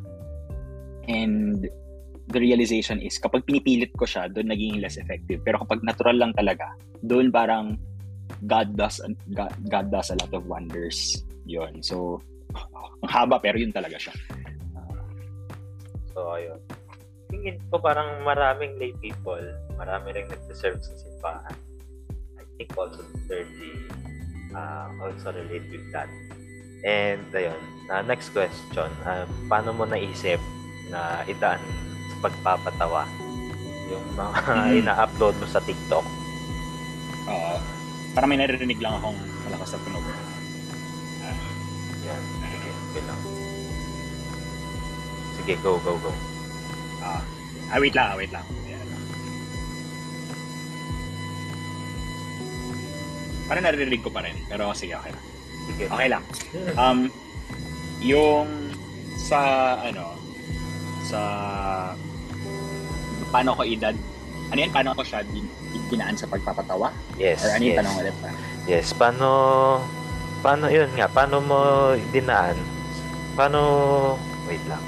and 1.04 1.68
the 2.32 2.40
realization 2.40 3.04
is 3.04 3.20
kapag 3.20 3.44
pinipilit 3.44 3.92
ko 4.00 4.08
siya, 4.08 4.32
doon 4.32 4.48
naging 4.48 4.80
less 4.80 4.96
effective. 4.96 5.44
Pero 5.44 5.60
kapag 5.60 5.84
natural 5.84 6.16
lang 6.16 6.32
talaga, 6.32 6.72
doon 7.04 7.28
parang 7.28 7.76
God 8.48 8.72
does 8.80 8.96
God, 9.36 9.52
God 9.68 9.92
does 9.92 10.08
a 10.08 10.16
lot 10.16 10.32
of 10.32 10.48
wonders. 10.48 11.20
Yun. 11.44 11.84
So, 11.84 12.24
ang 13.02 13.10
haba 13.10 13.36
pero 13.42 13.58
yun 13.58 13.74
talaga 13.74 13.98
siya. 13.98 14.14
So, 16.12 16.36
ayun. 16.36 16.60
Tingin 17.32 17.56
ko 17.72 17.80
parang 17.80 18.20
maraming 18.22 18.76
lay 18.76 18.92
people, 19.00 19.40
marami 19.80 20.12
rin 20.12 20.28
nagsiserve 20.28 20.84
sa 20.84 20.92
simbahan. 21.00 21.56
I 22.36 22.44
think 22.60 22.76
also 22.76 23.00
the 23.00 23.18
clergy 23.24 23.72
uh, 24.52 24.92
also 25.00 25.32
relate 25.32 25.64
with 25.72 25.84
that. 25.96 26.08
And 26.84 27.24
ayun, 27.32 27.56
uh, 27.88 28.02
next 28.04 28.34
question, 28.36 28.90
uh, 29.06 29.24
paano 29.48 29.72
mo 29.72 29.88
naisip 29.88 30.38
na 30.92 31.24
idaan 31.24 31.62
sa 32.12 32.16
pagpapatawa 32.28 33.08
yung 33.88 34.04
mga 34.12 34.32
mm-hmm. 34.36 34.76
ina-upload 34.84 35.34
mo 35.40 35.46
sa 35.48 35.62
TikTok? 35.64 36.04
Oo. 37.28 37.54
Uh, 37.56 37.58
parang 38.12 38.28
may 38.28 38.38
naririnig 38.40 38.76
lang 38.82 38.98
akong 39.00 39.16
malakas 39.48 39.72
na 39.72 39.78
tunog. 39.88 40.04
Uh, 40.04 41.36
yan. 42.04 42.20
Sige, 42.20 42.41
okay 42.92 43.02
lang. 43.08 43.20
Sige, 45.40 45.54
go, 45.64 45.80
go, 45.80 45.96
go. 45.96 46.12
Ah, 47.00 47.24
ah 47.72 47.78
wait 47.80 47.96
lang, 47.96 48.12
ah, 48.12 48.16
wait 48.20 48.28
lang. 48.28 48.44
Ayan. 48.68 48.86
Parang 53.48 53.64
naririnig 53.64 54.04
ko 54.04 54.12
pa 54.12 54.20
rin. 54.20 54.36
Pero 54.44 54.76
sige, 54.76 54.92
okay 54.92 55.08
lang. 55.08 55.24
Sige. 55.72 55.84
Okay 55.88 56.08
lang. 56.12 56.24
Um, 56.76 57.08
yung 58.04 58.76
sa, 59.16 59.40
ano, 59.80 60.20
sa, 61.08 61.20
paano 63.32 63.56
ko 63.56 63.64
edad, 63.64 63.96
ano 64.52 64.58
yan, 64.60 64.68
paano 64.68 64.92
ko 64.92 65.00
siya 65.00 65.24
din, 65.32 65.48
dinaan 65.88 66.12
sa 66.12 66.28
pagpapatawa? 66.28 66.92
Yes, 67.16 67.40
Or 67.40 67.56
ano 67.56 67.62
yung 67.64 67.72
yes. 67.72 67.80
tanong 67.80 67.96
ulit 68.04 68.16
pa? 68.20 68.28
Yes, 68.68 68.86
paano, 68.92 69.28
paano 70.44 70.68
yun 70.68 70.92
nga, 70.92 71.08
paano 71.08 71.40
mo 71.40 71.58
dinaan, 72.12 72.81
paano, 73.34 73.60
wait 74.46 74.62
lang, 74.68 74.82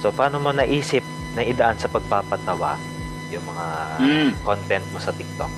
So, 0.00 0.12
paano 0.12 0.38
mo 0.40 0.52
naisip 0.52 1.00
na 1.34 1.42
idaan 1.44 1.76
sa 1.80 1.88
pagpapatawa 1.88 2.76
yung 3.32 3.44
mga 3.48 3.66
mm. 3.98 4.30
content 4.44 4.86
mo 4.92 4.98
sa 5.00 5.12
TikTok? 5.12 5.52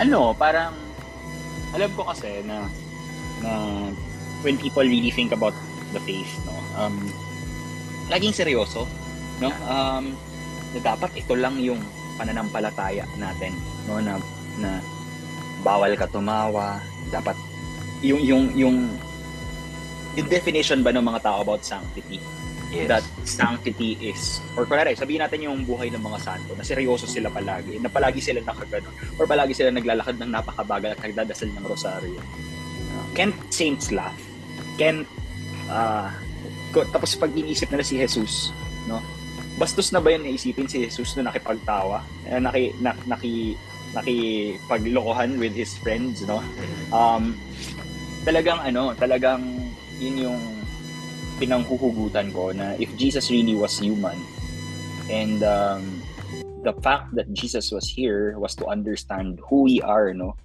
Ano, 0.00 0.32
parang 0.32 0.74
alam 1.70 1.90
ko 1.94 2.02
kasi 2.10 2.42
na 2.42 2.66
na 3.44 3.50
when 4.42 4.58
people 4.58 4.82
really 4.82 5.12
think 5.12 5.30
about 5.30 5.54
the 5.92 6.00
faith, 6.02 6.32
no, 6.48 6.56
um, 6.74 6.96
laging 8.08 8.34
seryoso, 8.34 8.88
no? 9.38 9.52
Um, 9.68 10.16
na 10.74 10.80
dapat 10.82 11.14
ito 11.14 11.36
lang 11.36 11.60
yung 11.60 11.78
pananampalataya 12.16 13.04
natin, 13.20 13.52
no, 13.86 14.00
na 14.00 14.16
na 14.58 14.80
bawal 15.60 15.92
ka 15.94 16.08
tumawa, 16.08 16.80
dapat 17.12 17.36
yung 18.00 18.20
yung 18.24 18.44
yung 18.56 18.76
yung 20.18 20.28
definition 20.30 20.82
ba 20.82 20.90
ng 20.90 21.04
mga 21.04 21.20
tao 21.22 21.44
about 21.44 21.62
sanctity? 21.62 22.18
Yes. 22.70 22.86
that 22.86 23.06
sanctity 23.26 23.98
is 23.98 24.38
or 24.54 24.62
kunwari 24.62 24.94
sabihin 24.94 25.26
natin 25.26 25.42
yung 25.42 25.66
buhay 25.66 25.90
ng 25.90 25.98
mga 25.98 26.18
santo 26.22 26.54
na 26.54 26.62
seryoso 26.62 27.02
sila 27.02 27.26
palagi 27.26 27.82
na 27.82 27.90
palagi 27.90 28.22
sila 28.22 28.38
nakaganon 28.46 28.94
or 29.18 29.26
palagi 29.26 29.58
sila 29.58 29.74
naglalakad 29.74 30.14
ng 30.22 30.30
napakabagal 30.30 30.94
at 30.94 31.02
nagdadasal 31.02 31.50
ng 31.50 31.66
rosaryo. 31.66 32.22
Can't 33.18 33.34
saints 33.50 33.90
laugh. 33.90 34.14
Can 34.78 35.02
uh, 35.66 36.14
tapos 36.70 37.18
pag 37.18 37.34
iniisip 37.34 37.74
nila 37.74 37.82
si 37.82 37.98
Jesus 37.98 38.54
no? 38.86 39.02
Bastos 39.58 39.90
na 39.90 39.98
ba 39.98 40.14
yun 40.14 40.22
naisipin 40.22 40.70
si 40.70 40.86
Jesus 40.86 41.18
na 41.18 41.26
nakipagtawa 41.26 42.06
na 42.22 42.38
naki, 42.38 42.70
na, 42.78 42.94
naki 43.02 43.58
nakipaglokohan 43.98 45.42
with 45.42 45.58
his 45.58 45.74
friends 45.74 46.22
no? 46.22 46.38
Um 46.94 47.34
talagang 48.22 48.62
ano 48.62 48.94
talagang 48.94 49.59
yun 50.00 50.16
yung 50.16 50.40
pinanghuhugutan 51.36 52.32
ko 52.32 52.50
na 52.52 52.76
if 52.80 52.88
Jesus 52.96 53.30
really 53.30 53.54
was 53.54 53.76
human 53.76 54.16
and 55.12 55.44
um, 55.44 56.02
the 56.62 56.72
fact 56.80 57.14
that 57.14 57.32
Jesus 57.32 57.72
was 57.72 57.88
here 57.88 58.38
was 58.38 58.54
to 58.56 58.66
understand 58.66 59.40
who 59.48 59.62
we 59.62 59.80
are, 59.80 60.12
no? 60.14 60.36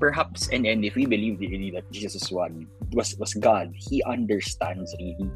Perhaps 0.00 0.48
and 0.48 0.64
and 0.66 0.84
if 0.84 0.94
we 0.94 1.04
believe 1.04 1.40
really 1.40 1.70
that 1.72 1.84
Jesus 1.92 2.14
is 2.16 2.32
one 2.32 2.66
was 2.92 3.16
was 3.20 3.34
God, 3.34 3.72
He 3.76 4.02
understands 4.04 4.94
really 4.98 5.28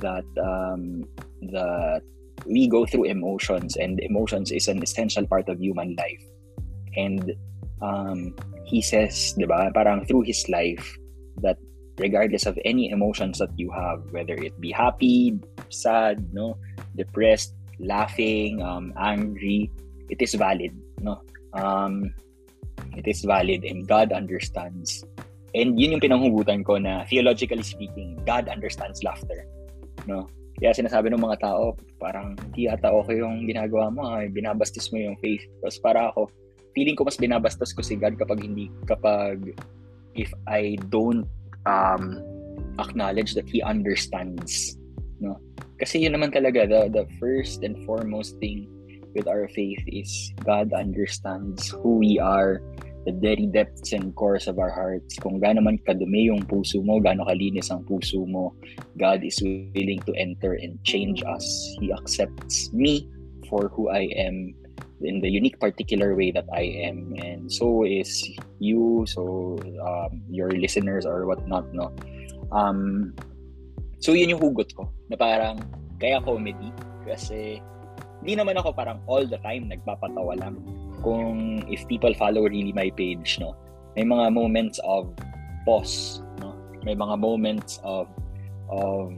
that 0.00 0.24
um, 0.40 1.04
that 1.52 2.02
we 2.46 2.68
go 2.68 2.86
through 2.86 3.04
emotions 3.04 3.76
and 3.76 4.00
emotions 4.00 4.50
is 4.50 4.68
an 4.68 4.82
essential 4.82 5.26
part 5.26 5.48
of 5.48 5.60
human 5.60 5.94
life. 5.96 6.24
And 6.96 7.34
um, 7.82 8.34
He 8.64 8.80
says, 8.80 9.34
ba, 9.36 9.70
parang 9.74 10.06
through 10.06 10.22
His 10.22 10.48
life 10.48 10.96
that 11.42 11.58
regardless 11.98 12.46
of 12.46 12.58
any 12.64 12.90
emotions 12.90 13.38
that 13.38 13.50
you 13.56 13.70
have, 13.70 14.04
whether 14.10 14.34
it 14.34 14.54
be 14.60 14.70
happy, 14.70 15.38
sad, 15.68 16.22
no, 16.32 16.56
depressed, 16.96 17.54
laughing, 17.78 18.62
um, 18.62 18.92
angry, 19.00 19.70
it 20.08 20.20
is 20.22 20.34
valid, 20.34 20.76
no. 21.00 21.20
Um, 21.52 22.14
it 22.96 23.06
is 23.06 23.24
valid 23.24 23.64
and 23.64 23.86
God 23.86 24.12
understands. 24.12 25.04
And 25.54 25.78
yun 25.78 25.98
yung 25.98 26.02
pinanghugutan 26.02 26.62
ko 26.62 26.78
na 26.78 27.04
theologically 27.10 27.66
speaking, 27.66 28.20
God 28.22 28.46
understands 28.46 29.02
laughter. 29.02 29.46
No? 30.06 30.30
Kaya 30.60 30.76
sinasabi 30.76 31.10
ng 31.10 31.24
mga 31.24 31.40
tao, 31.40 31.74
parang 31.96 32.36
hindi 32.36 32.68
ata 32.68 32.92
okay 32.92 33.18
yung 33.18 33.48
ginagawa 33.48 33.88
mo, 33.88 34.12
ay, 34.14 34.28
binabastos 34.28 34.92
mo 34.92 35.00
yung 35.00 35.16
faith. 35.18 35.42
Tapos 35.64 35.78
para 35.80 36.00
ako, 36.12 36.28
feeling 36.76 36.94
ko 36.94 37.02
mas 37.02 37.18
binabastos 37.18 37.72
ko 37.74 37.80
si 37.82 37.96
God 37.96 38.14
kapag 38.20 38.44
hindi, 38.44 38.68
kapag 38.86 39.56
if 40.14 40.30
I 40.46 40.76
don't 40.92 41.26
um, 41.66 42.22
acknowledge 42.78 43.34
that 43.34 43.48
he 43.48 43.62
understands 43.62 44.78
no 45.20 45.36
kasi 45.80 46.00
yun 46.00 46.16
naman 46.16 46.32
talaga 46.32 46.68
the, 46.68 46.88
the 46.92 47.06
first 47.20 47.64
and 47.64 47.76
foremost 47.84 48.36
thing 48.40 48.68
with 49.14 49.26
our 49.26 49.48
faith 49.50 49.82
is 49.90 50.32
God 50.44 50.72
understands 50.72 51.68
who 51.68 51.98
we 51.98 52.18
are 52.18 52.62
the 53.06 53.12
very 53.12 53.46
depths 53.46 53.92
and 53.92 54.14
cores 54.14 54.46
of 54.46 54.58
our 54.58 54.70
hearts. 54.70 55.16
Kung 55.16 55.40
gaano 55.40 55.64
man 55.64 55.80
kadumi 55.88 56.28
yung 56.28 56.44
puso 56.44 56.84
mo, 56.84 57.00
gaano 57.00 57.24
kalinis 57.24 57.72
ang 57.72 57.84
puso 57.88 58.28
mo, 58.28 58.52
God 59.00 59.24
is 59.24 59.40
willing 59.40 60.04
to 60.04 60.12
enter 60.20 60.60
and 60.60 60.76
change 60.84 61.24
us. 61.24 61.44
He 61.80 61.92
accepts 61.92 62.72
me 62.72 63.08
for 63.48 63.72
who 63.72 63.88
I 63.88 64.12
am 64.20 64.52
in 65.02 65.20
the 65.20 65.28
unique 65.28 65.58
particular 65.58 66.14
way 66.14 66.30
that 66.30 66.46
I 66.52 66.88
am. 66.88 67.14
And 67.18 67.50
so 67.50 67.84
is 67.84 68.24
you 68.58 69.04
so 69.08 69.56
um, 69.80 70.22
your 70.28 70.50
listeners 70.50 71.06
or 71.06 71.26
whatnot 71.26 71.72
no? 71.72 71.92
Um 72.52 73.12
so 74.00 74.12
yun 74.12 74.36
yung 74.36 74.42
hugot 74.42 74.72
ko 74.76 74.88
na 75.08 75.16
parang 75.16 75.60
kaya 76.00 76.20
comedy 76.24 76.72
kasi 77.04 77.60
hindi 78.20 78.36
naman 78.36 78.60
ako 78.60 78.76
parang 78.76 79.00
all 79.08 79.24
the 79.24 79.40
time 79.40 79.68
nagpapatawa 79.68 80.36
lang. 80.36 80.60
Kung 81.00 81.64
if 81.72 81.80
people 81.88 82.12
follow 82.16 82.44
really 82.44 82.72
my 82.76 82.92
page 82.92 83.40
no 83.40 83.56
may 83.96 84.04
mga 84.04 84.32
moments 84.32 84.78
of 84.84 85.12
pause 85.64 86.22
no? 86.40 86.56
May 86.84 86.96
mga 86.96 87.20
moments 87.20 87.80
of 87.84 88.08
of 88.70 89.12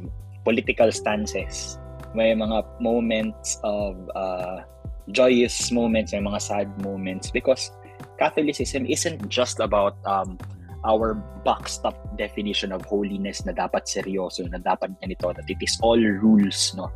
political 0.44 0.90
stances. 0.90 1.78
May 2.12 2.34
mga 2.36 2.64
moments 2.82 3.56
of 3.64 3.96
uh, 4.14 4.66
joyous 5.12 5.70
moments, 5.70 6.12
may 6.12 6.24
mga 6.24 6.40
sad 6.40 6.68
moments 6.82 7.30
because 7.30 7.70
Catholicism 8.18 8.86
isn't 8.86 9.28
just 9.28 9.60
about 9.60 9.96
um, 10.04 10.36
our 10.84 11.14
backstop 11.46 11.94
definition 12.18 12.72
of 12.72 12.82
holiness 12.84 13.46
na 13.46 13.54
dapat 13.54 13.86
seryoso, 13.86 14.42
na 14.50 14.58
dapat 14.58 14.90
ganito, 14.98 15.30
that 15.30 15.46
it 15.46 15.60
is 15.62 15.78
all 15.82 15.98
rules, 15.98 16.74
no? 16.74 16.90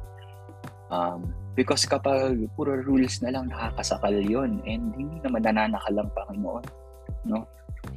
Um, 0.90 1.34
because 1.58 1.86
kapag 1.86 2.46
puro 2.54 2.78
rules 2.82 3.22
na 3.22 3.34
lang 3.34 3.50
nakakasakal 3.50 4.14
yon 4.22 4.62
and 4.66 4.94
hindi 4.94 5.18
naman 5.22 5.46
nananakal 5.46 5.94
ang 5.94 6.10
Panginoon, 6.14 6.64
no? 7.26 7.46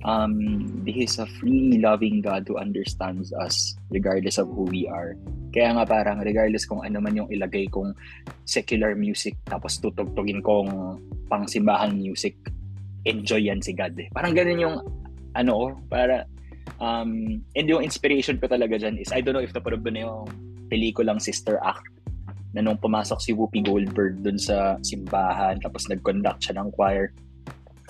Um, 0.04 0.40
He 0.86 1.06
is 1.06 1.20
a 1.20 1.28
free, 1.40 1.78
loving 1.80 2.22
God 2.22 2.46
who 2.48 2.58
understands 2.58 3.34
us 3.34 3.76
regardless 3.90 4.38
of 4.38 4.48
who 4.50 4.66
we 4.68 4.88
are. 4.90 5.16
Kaya 5.50 5.74
nga 5.74 5.86
parang 5.86 6.22
regardless 6.22 6.66
kung 6.66 6.86
ano 6.86 7.02
man 7.02 7.18
yung 7.18 7.30
ilagay 7.30 7.70
kong 7.70 7.98
secular 8.46 8.94
music 8.94 9.38
tapos 9.50 9.82
tutugtugin 9.82 10.42
kong 10.46 11.02
pangsimbahan 11.30 11.98
music, 11.98 12.38
enjoy 13.06 13.42
yan 13.42 13.62
si 13.62 13.74
God 13.74 13.98
eh. 13.98 14.10
Parang 14.14 14.34
ganun 14.38 14.62
yung 14.62 14.78
ano 15.38 15.78
para 15.90 16.26
um, 16.82 17.42
and 17.54 17.66
yung 17.70 17.86
inspiration 17.86 18.38
ko 18.38 18.50
talaga 18.50 18.78
dyan 18.78 18.98
is 18.98 19.14
I 19.14 19.22
don't 19.22 19.34
know 19.38 19.46
if 19.46 19.54
napanood 19.54 19.86
ba 19.86 19.94
na 19.94 20.06
yung 20.06 20.30
pelikulang 20.70 21.18
Sister 21.18 21.58
Act 21.66 21.90
na 22.54 22.66
nung 22.66 22.82
pumasok 22.82 23.22
si 23.22 23.34
Whoopi 23.34 23.62
Goldberg 23.62 24.26
dun 24.26 24.42
sa 24.42 24.78
simbahan, 24.82 25.62
tapos 25.62 25.86
nag-conduct 25.86 26.50
siya 26.50 26.58
ng 26.58 26.74
choir, 26.74 27.14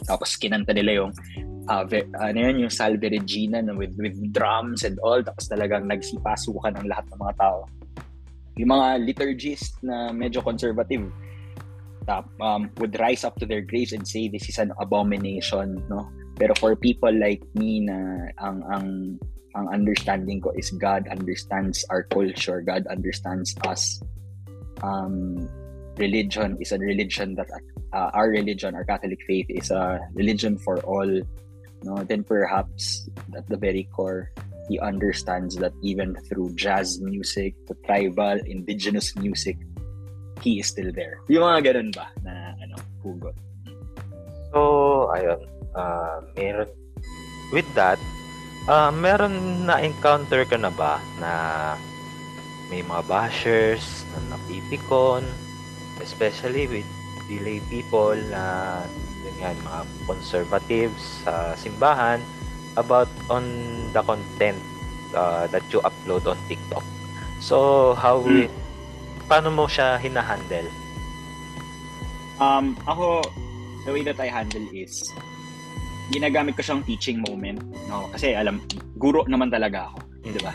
tapos 0.04 0.36
kinanta 0.36 0.76
nila 0.76 1.04
yung 1.04 1.12
uh, 1.70 1.86
ve- 1.86 2.10
ano 2.18 2.38
yun, 2.50 2.66
yung 2.66 2.74
Salve 2.74 3.06
Regina 3.06 3.62
no, 3.62 3.78
with, 3.78 3.94
with 4.02 4.18
drums 4.34 4.82
and 4.84 4.98
all, 5.06 5.22
tapos 5.22 5.46
talagang 5.46 5.86
nagsipasukan 5.86 6.82
ng 6.82 6.86
lahat 6.90 7.06
ng 7.14 7.20
mga 7.22 7.36
tao. 7.38 7.70
Yung 8.58 8.74
mga 8.74 8.88
liturgists 9.06 9.78
na 9.86 10.10
medyo 10.12 10.42
conservative, 10.42 11.08
tap, 12.10 12.26
um, 12.42 12.74
would 12.82 12.98
rise 13.00 13.24
up 13.24 13.38
to 13.38 13.46
their 13.46 13.62
graves 13.62 13.94
and 13.94 14.04
say 14.04 14.28
this 14.28 14.50
is 14.50 14.58
an 14.58 14.74
abomination, 14.82 15.78
no? 15.88 16.10
Pero 16.36 16.58
for 16.58 16.74
people 16.76 17.14
like 17.14 17.44
me 17.54 17.86
na 17.86 18.28
ang 18.42 18.66
ang 18.74 18.88
ang 19.54 19.66
understanding 19.70 20.40
ko 20.40 20.52
is 20.56 20.72
God 20.76 21.06
understands 21.12 21.86
our 21.92 22.04
culture, 22.10 22.64
God 22.64 22.88
understands 22.88 23.54
us 23.68 24.00
um, 24.84 25.48
religion 25.98 26.58
is 26.60 26.72
a 26.72 26.80
religion 26.80 27.36
that 27.36 27.48
uh, 27.94 28.10
our 28.14 28.30
religion, 28.30 28.76
our 28.76 28.86
Catholic 28.86 29.20
faith 29.28 29.48
is 29.50 29.72
a 29.72 30.00
religion 30.14 30.58
for 30.58 30.80
all. 30.82 31.22
No, 31.84 32.04
then 32.04 32.24
perhaps 32.24 33.08
at 33.36 33.48
the 33.48 33.58
very 33.58 33.88
core, 33.96 34.32
he 34.68 34.80
understands 34.80 35.56
that 35.58 35.74
even 35.82 36.16
through 36.28 36.54
jazz 36.56 37.00
music, 37.02 37.56
to 37.68 37.74
tribal, 37.86 38.38
indigenous 38.46 39.16
music, 39.16 39.58
he 40.44 40.60
is 40.60 40.68
still 40.68 40.92
there. 40.92 41.20
Yung 41.28 41.44
mga 41.44 41.74
ganun 41.74 41.90
ba 41.96 42.08
na 42.24 42.54
ano, 42.60 42.76
hugot. 43.04 43.36
So, 44.52 44.60
ayun. 45.16 45.42
Uh, 45.74 46.26
meron 46.36 46.70
with 47.54 47.68
that, 47.74 48.02
uh, 48.68 48.92
meron 48.92 49.66
na 49.66 49.82
encounter 49.82 50.46
ka 50.46 50.58
na 50.58 50.74
ba 50.74 50.98
na 51.22 51.32
may 52.70 52.86
mga 52.86 53.04
bashers 53.10 54.06
na 54.14 54.38
napipikon, 54.38 55.26
especially 56.02 56.70
with 56.70 56.88
delay 57.30 57.62
people 57.70 58.18
na 58.30 58.82
ganyan, 59.24 59.56
mga 59.64 59.82
conservatives 60.08 61.26
sa 61.26 61.54
simbahan 61.56 62.20
about 62.78 63.10
on 63.28 63.44
the 63.92 64.02
content 64.04 64.60
uh, 65.14 65.48
that 65.52 65.64
you 65.74 65.84
upload 65.84 66.24
on 66.28 66.38
TikTok. 66.48 66.84
So, 67.40 67.92
how 67.96 68.20
hmm. 68.20 68.28
we, 68.28 68.40
paano 69.28 69.52
mo 69.52 69.66
siya 69.68 70.00
hinahandle? 70.00 70.68
Um, 72.40 72.80
ako, 72.88 73.24
the 73.84 73.92
way 73.92 74.04
that 74.08 74.20
I 74.20 74.32
handle 74.32 74.64
is, 74.72 75.12
ginagamit 76.10 76.56
ko 76.56 76.64
siyang 76.64 76.88
teaching 76.88 77.20
moment. 77.20 77.60
No? 77.92 78.08
Kasi 78.16 78.32
alam, 78.32 78.64
guro 78.96 79.28
naman 79.28 79.52
talaga 79.52 79.92
ako. 79.92 80.00
Mm. 80.24 80.34
Di 80.34 80.42
ba? 80.42 80.54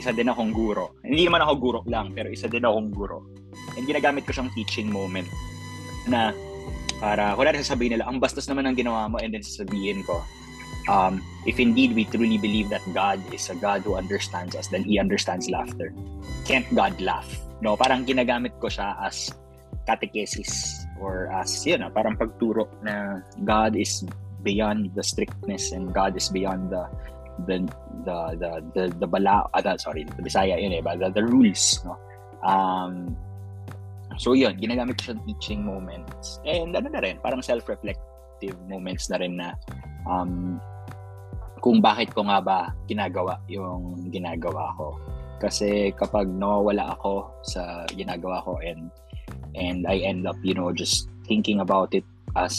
isa 0.00 0.16
din 0.16 0.32
akong 0.32 0.54
guro. 0.54 0.96
Hindi 1.04 1.26
naman 1.26 1.42
ako 1.42 1.52
guro 1.58 1.80
lang, 1.84 2.16
pero 2.16 2.32
isa 2.32 2.46
din 2.46 2.64
akong 2.64 2.88
guro. 2.94 3.26
And 3.74 3.84
ginagamit 3.84 4.24
ko 4.24 4.32
siyang 4.32 4.52
teaching 4.56 4.88
moment 4.88 5.26
na 6.06 6.30
para, 7.00 7.34
wala 7.34 7.56
na 7.56 7.64
sasabihin 7.64 7.96
nila, 7.96 8.06
ang 8.06 8.20
bastos 8.20 8.46
naman 8.46 8.68
ng 8.68 8.76
ginawa 8.76 9.08
mo, 9.08 9.16
and 9.18 9.32
then 9.32 9.42
sasabihin 9.42 10.04
ko, 10.04 10.20
um, 10.86 11.24
if 11.48 11.58
indeed 11.58 11.96
we 11.96 12.04
truly 12.04 12.36
believe 12.36 12.68
that 12.68 12.84
God 12.92 13.18
is 13.32 13.48
a 13.48 13.56
God 13.56 13.82
who 13.82 13.96
understands 13.96 14.54
us, 14.54 14.68
then 14.68 14.84
He 14.84 15.00
understands 15.00 15.48
laughter. 15.48 15.90
Can't 16.44 16.68
God 16.76 17.00
laugh? 17.00 17.26
No, 17.64 17.74
parang 17.76 18.04
ginagamit 18.04 18.54
ko 18.60 18.68
siya 18.68 18.96
as 19.00 19.32
catechesis 19.88 20.84
or 21.00 21.32
as, 21.32 21.64
yun, 21.64 21.80
know, 21.80 21.90
parang 21.90 22.14
pagturo 22.20 22.68
na 22.84 23.24
God 23.42 23.74
is 23.74 24.04
beyond 24.42 24.92
the 24.94 25.02
strictness 25.02 25.72
and 25.72 25.92
God 25.92 26.16
is 26.16 26.28
beyond 26.28 26.70
the 26.72 26.84
the 27.46 27.64
the 28.04 28.18
the 28.36 28.50
the, 28.74 28.84
the 29.00 29.08
bala 29.08 29.48
uh, 29.54 29.76
sorry 29.76 30.04
the 30.04 30.22
Bisaya 30.22 30.60
yun 30.60 30.72
eh 30.72 30.82
the, 30.96 31.08
the 31.08 31.24
rules 31.24 31.80
no 31.84 31.96
um 32.44 33.16
so 34.20 34.36
yun 34.36 34.52
ginagamit 34.60 35.00
ko 35.00 35.08
siyang 35.08 35.24
teaching 35.24 35.60
moments 35.64 36.36
and 36.44 36.76
ano 36.76 36.92
na 36.92 37.00
rin 37.00 37.16
parang 37.24 37.40
self-reflective 37.40 38.56
moments 38.68 39.08
na 39.08 39.16
rin 39.16 39.40
na 39.40 39.56
um 40.04 40.60
kung 41.64 41.80
bakit 41.80 42.12
ko 42.12 42.28
nga 42.28 42.44
ba 42.44 42.68
ginagawa 42.84 43.40
yung 43.48 43.96
ginagawa 44.12 44.76
ko 44.76 45.00
kasi 45.40 45.88
kapag 45.96 46.28
nawawala 46.28 46.92
ako 47.00 47.32
sa 47.48 47.88
ginagawa 47.96 48.44
ko 48.44 48.60
and 48.60 48.92
and 49.56 49.88
I 49.88 50.04
end 50.04 50.28
up 50.28 50.36
you 50.44 50.52
know 50.52 50.68
just 50.68 51.08
thinking 51.24 51.64
about 51.64 51.96
it 51.96 52.04
as 52.36 52.52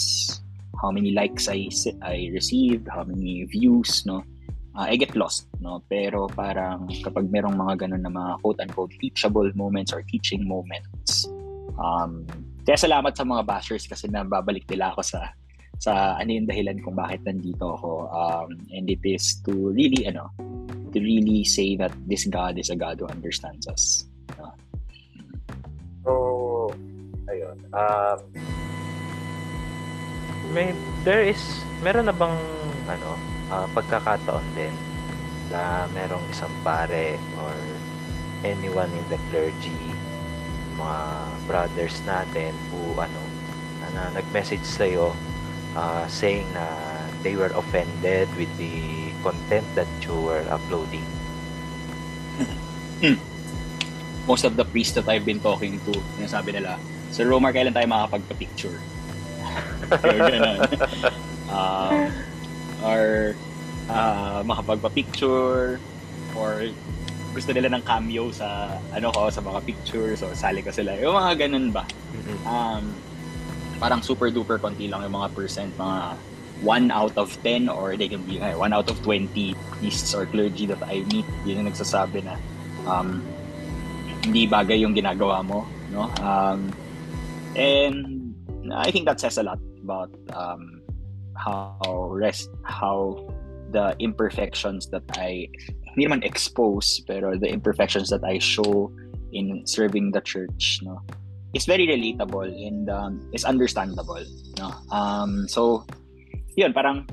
how 0.82 0.90
many 0.90 1.14
likes 1.14 1.46
I 1.46 1.70
I 2.02 2.34
received, 2.34 2.90
how 2.90 3.06
many 3.06 3.46
views, 3.46 4.02
no? 4.02 4.26
uh, 4.76 4.88
I 4.88 4.96
get 4.96 5.16
lost, 5.16 5.48
no? 5.60 5.84
Pero 5.90 6.28
parang 6.32 6.88
kapag 7.04 7.28
merong 7.28 7.56
mga 7.56 7.88
ganun 7.88 8.04
na 8.04 8.12
mga 8.12 8.32
quote-unquote 8.44 8.94
teachable 9.00 9.50
moments 9.56 9.92
or 9.92 10.02
teaching 10.08 10.48
moments, 10.48 11.01
um, 11.82 12.24
kaya 12.62 12.78
salamat 12.78 13.18
sa 13.18 13.26
mga 13.26 13.42
bashers 13.42 13.90
kasi 13.90 14.06
nababalik 14.06 14.70
nila 14.70 14.94
ako 14.94 15.02
sa 15.02 15.34
sa 15.82 16.14
ano 16.22 16.30
yung 16.30 16.46
dahilan 16.46 16.78
kung 16.86 16.94
bakit 16.94 17.26
nandito 17.26 17.74
ako. 17.74 18.06
Um, 18.14 18.54
and 18.70 18.86
it 18.86 19.02
is 19.02 19.42
to 19.50 19.74
really, 19.74 20.06
ano, 20.06 20.30
to 20.94 20.98
really 21.02 21.42
say 21.42 21.74
that 21.82 21.90
this 22.06 22.30
God 22.30 22.62
is 22.62 22.70
a 22.70 22.78
God 22.78 23.02
who 23.02 23.10
understands 23.10 23.66
us. 23.66 24.06
Uh, 24.38 24.54
so, 26.06 26.12
ayun. 27.26 27.58
Um, 27.74 28.18
may, 30.54 30.78
there 31.02 31.26
is, 31.26 31.42
meron 31.82 32.06
na 32.06 32.14
bang, 32.14 32.38
ano, 32.86 33.18
uh, 33.50 33.66
pagkakataon 33.74 34.46
din 34.54 34.74
na 35.50 35.90
merong 35.98 36.24
isang 36.30 36.54
pare 36.62 37.18
or 37.42 37.58
anyone 38.46 38.94
in 38.94 39.06
the 39.10 39.18
clergy, 39.34 39.82
mga 40.82 41.00
brothers 41.46 41.96
natin 42.10 42.52
who 42.74 42.98
ano, 42.98 43.22
na, 43.82 43.88
na 43.94 44.04
nag-message 44.18 44.66
sa'yo 44.66 45.14
uh, 45.78 46.06
saying 46.10 46.46
na 46.58 46.66
they 47.22 47.38
were 47.38 47.54
offended 47.54 48.26
with 48.34 48.50
the 48.58 49.14
content 49.22 49.66
that 49.78 49.88
you 50.02 50.18
were 50.18 50.42
uploading. 50.50 51.06
Hmm. 53.02 53.18
Most 54.26 54.46
of 54.46 54.58
the 54.58 54.66
priests 54.66 54.94
that 54.98 55.10
I've 55.10 55.26
been 55.26 55.42
talking 55.42 55.82
to, 55.90 55.94
sabi 56.26 56.54
nila, 56.54 56.78
Sir 57.14 57.26
Romar, 57.30 57.54
kailan 57.54 57.74
tayo 57.74 57.90
makakapagpa-picture? 57.90 58.78
Um, 61.52 62.08
or 62.80 63.36
uh, 63.92 64.40
makapagpa-picture 64.48 65.84
or 66.32 66.52
gusto 67.32 67.56
nila 67.56 67.72
ng 67.72 67.84
cameo 67.88 68.30
sa 68.36 68.76
ano 68.92 69.08
ko 69.12 69.32
sa 69.32 69.40
mga 69.40 69.60
pictures 69.64 70.20
o 70.24 70.32
sali 70.36 70.60
ko 70.60 70.72
sila. 70.72 70.96
Yung 71.00 71.16
mga 71.16 71.48
ganun 71.48 71.72
ba? 71.72 71.84
Um, 72.44 72.92
parang 73.82 74.04
super 74.04 74.30
duper 74.30 74.62
konti 74.62 74.86
lang 74.92 75.02
yung 75.08 75.18
mga 75.18 75.34
percent 75.34 75.72
mga 75.80 76.14
1 76.62 76.94
out 76.94 77.18
of 77.18 77.34
10 77.42 77.66
or 77.74 77.98
they 77.98 78.06
can 78.06 78.22
be 78.30 78.38
1 78.38 78.54
out 78.70 78.86
of 78.86 79.02
20 79.02 79.58
priests 79.74 80.14
or 80.14 80.30
clergy 80.30 80.70
that 80.70 80.78
I 80.86 81.02
meet 81.10 81.26
yun 81.42 81.66
yung 81.66 81.74
nagsasabi 81.74 82.22
na 82.22 82.38
um, 82.86 83.26
hindi 84.22 84.46
bagay 84.46 84.86
yung 84.86 84.94
ginagawa 84.94 85.42
mo 85.42 85.66
no? 85.90 86.06
Um, 86.22 86.70
and 87.58 88.38
I 88.70 88.94
think 88.94 89.10
that 89.10 89.20
says 89.20 89.42
a 89.42 89.44
lot 89.44 89.58
about 89.82 90.14
um, 90.38 90.86
how 91.36 92.14
rest 92.14 92.54
how 92.64 93.18
the 93.72 93.96
imperfections 94.00 94.88
that 94.94 95.04
I 95.18 95.50
hindi 95.96 96.04
naman 96.08 96.22
expose 96.24 97.04
pero 97.04 97.36
the 97.36 97.50
imperfections 97.50 98.08
that 98.10 98.24
I 98.24 98.40
show 98.40 98.92
in 99.32 99.64
serving 99.68 100.12
the 100.12 100.24
church 100.24 100.80
no 100.84 101.00
is 101.52 101.68
very 101.68 101.84
relatable 101.84 102.48
and 102.48 102.88
um, 102.88 103.20
is 103.36 103.44
understandable 103.44 104.24
no. 104.60 104.72
Um 104.92 105.48
so 105.52 105.84
yun 106.56 106.72
parang 106.72 107.08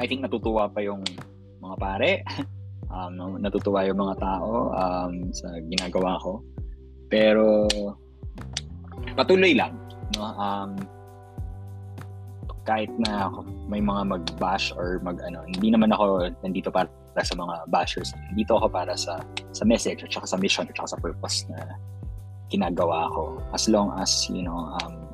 I 0.00 0.08
think 0.08 0.24
natutuwa 0.24 0.72
pa 0.72 0.80
yung 0.80 1.04
mga 1.60 1.76
pare. 1.80 2.12
Um 2.90 3.14
no, 3.14 3.38
natutuwa 3.38 3.86
yung 3.86 4.02
mga 4.02 4.18
tao 4.18 4.74
um 4.74 5.30
sa 5.30 5.46
ginagawa 5.70 6.18
ko. 6.18 6.42
Pero 7.06 7.70
patuloy 9.14 9.54
lang 9.54 9.78
no 10.18 10.26
um 10.26 10.74
kahit 12.66 12.90
na 12.98 13.30
may 13.70 13.78
mga 13.78 14.10
mag-bash 14.10 14.74
or 14.74 14.98
mag 15.06 15.22
ano, 15.22 15.46
hindi 15.46 15.70
naman 15.70 15.94
ako 15.94 16.34
nandito 16.42 16.74
para 16.74 16.90
sa 17.18 17.34
mga 17.34 17.66
bashers. 17.66 18.14
Dito 18.38 18.54
ako 18.54 18.70
para 18.70 18.94
sa 18.94 19.18
sa 19.50 19.64
message 19.66 20.06
at 20.06 20.10
saka 20.14 20.26
sa 20.30 20.38
mission 20.38 20.64
at 20.70 20.74
saka 20.78 20.94
sa 20.94 20.98
purpose 21.02 21.46
na 21.50 21.58
ginagawa 22.50 23.10
ko. 23.14 23.38
As 23.54 23.70
long 23.70 23.94
as, 23.98 24.26
you 24.30 24.42
know, 24.42 24.74
um, 24.82 25.06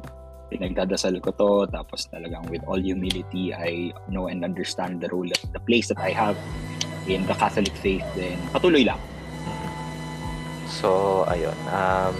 pinagdadasal 0.48 1.20
ko 1.20 1.30
to, 1.37 1.50
tapos 1.68 2.09
talagang 2.09 2.48
with 2.48 2.64
all 2.64 2.80
humility, 2.80 3.52
I 3.52 3.92
know 4.09 4.28
and 4.28 4.44
understand 4.44 5.04
the 5.04 5.12
role, 5.12 5.28
the 5.28 5.62
place 5.64 5.92
that 5.92 6.00
I 6.00 6.16
have 6.16 6.37
in 7.06 7.28
the 7.28 7.37
Catholic 7.37 7.76
faith, 7.80 8.04
then 8.16 8.40
patuloy 8.50 8.88
lang. 8.88 8.98
So, 10.66 11.22
ayun. 11.28 11.54
Um, 11.70 12.18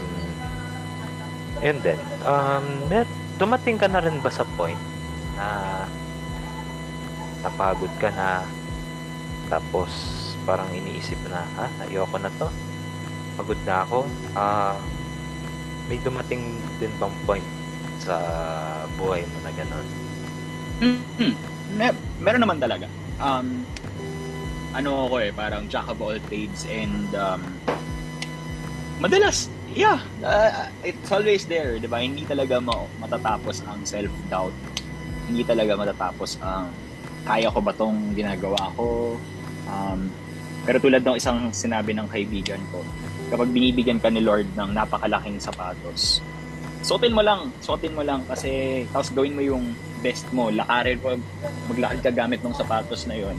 and 1.65 1.79
then, 1.83 1.99
um, 2.29 2.65
mer- 2.89 3.11
dumating 3.37 3.81
ka 3.81 3.89
na 3.89 4.01
rin 4.01 4.21
ba 4.21 4.31
sa 4.33 4.45
point 4.57 4.79
na 5.37 5.85
napagod 7.45 7.93
ka 8.01 8.09
na 8.17 8.43
tapos 9.47 9.91
parang 10.47 10.67
iniisip 10.71 11.19
na 11.27 11.43
ha 11.59 11.67
ayoko 11.87 12.17
na 12.19 12.31
to 12.39 12.49
pagod 13.37 13.59
na 13.67 13.83
ako 13.85 14.07
uh, 14.35 14.79
may 15.87 15.99
dumating 16.03 16.43
din 16.83 16.91
bang 16.99 17.15
point 17.27 17.47
sa 18.03 18.17
buhay 18.99 19.23
mo 19.27 19.39
na 19.43 19.53
gano'n? 19.55 19.87
Mm-hmm. 20.83 21.33
Mer- 21.79 22.03
meron 22.21 22.43
naman 22.43 22.59
talaga. 22.61 22.87
Um, 23.17 23.65
ano 24.77 25.09
ako 25.09 25.15
eh, 25.25 25.31
parang 25.33 25.71
jack 25.73 25.89
of 25.89 25.99
all 26.03 26.19
trades 26.29 26.69
and 26.69 27.09
um, 27.17 27.41
madalas, 29.01 29.49
yeah, 29.73 30.05
uh, 30.21 30.69
it's 30.85 31.09
always 31.09 31.49
there, 31.49 31.81
di 31.81 31.89
ba? 31.89 32.03
Hindi 32.03 32.29
talaga 32.29 32.61
ma- 32.61 32.91
matatapos 33.01 33.65
ang 33.65 33.83
self-doubt. 33.89 34.53
Hindi 35.27 35.43
talaga 35.43 35.75
matatapos 35.75 36.39
ang 36.45 36.71
kaya 37.27 37.51
ko 37.51 37.59
ba 37.59 37.73
tong 37.75 38.15
ginagawa 38.15 38.71
ko. 38.79 39.17
Um, 39.67 40.11
pero 40.67 40.83
tulad 40.83 41.07
ng 41.07 41.19
isang 41.19 41.51
sinabi 41.55 41.95
ng 41.95 42.11
kaibigan 42.11 42.59
ko, 42.75 42.83
kapag 43.31 43.51
binibigyan 43.55 44.03
ka 44.03 44.11
ni 44.11 44.23
Lord 44.23 44.51
ng 44.59 44.75
napakalaking 44.75 45.39
sapatos, 45.39 46.23
suotin 46.83 47.15
mo 47.15 47.23
lang, 47.23 47.51
suotin 47.63 47.95
mo 47.95 48.03
lang 48.03 48.23
kasi 48.27 48.83
tapos 48.91 49.11
gawin 49.15 49.35
mo 49.35 49.43
yung 49.43 49.75
best 50.03 50.27
mo, 50.35 50.51
lakarin 50.51 50.99
mo, 51.03 51.19
maglakad 51.71 51.99
ka 52.03 52.11
gamit 52.11 52.43
ng 52.43 52.55
sapatos 52.55 53.07
na 53.07 53.19
yon. 53.19 53.35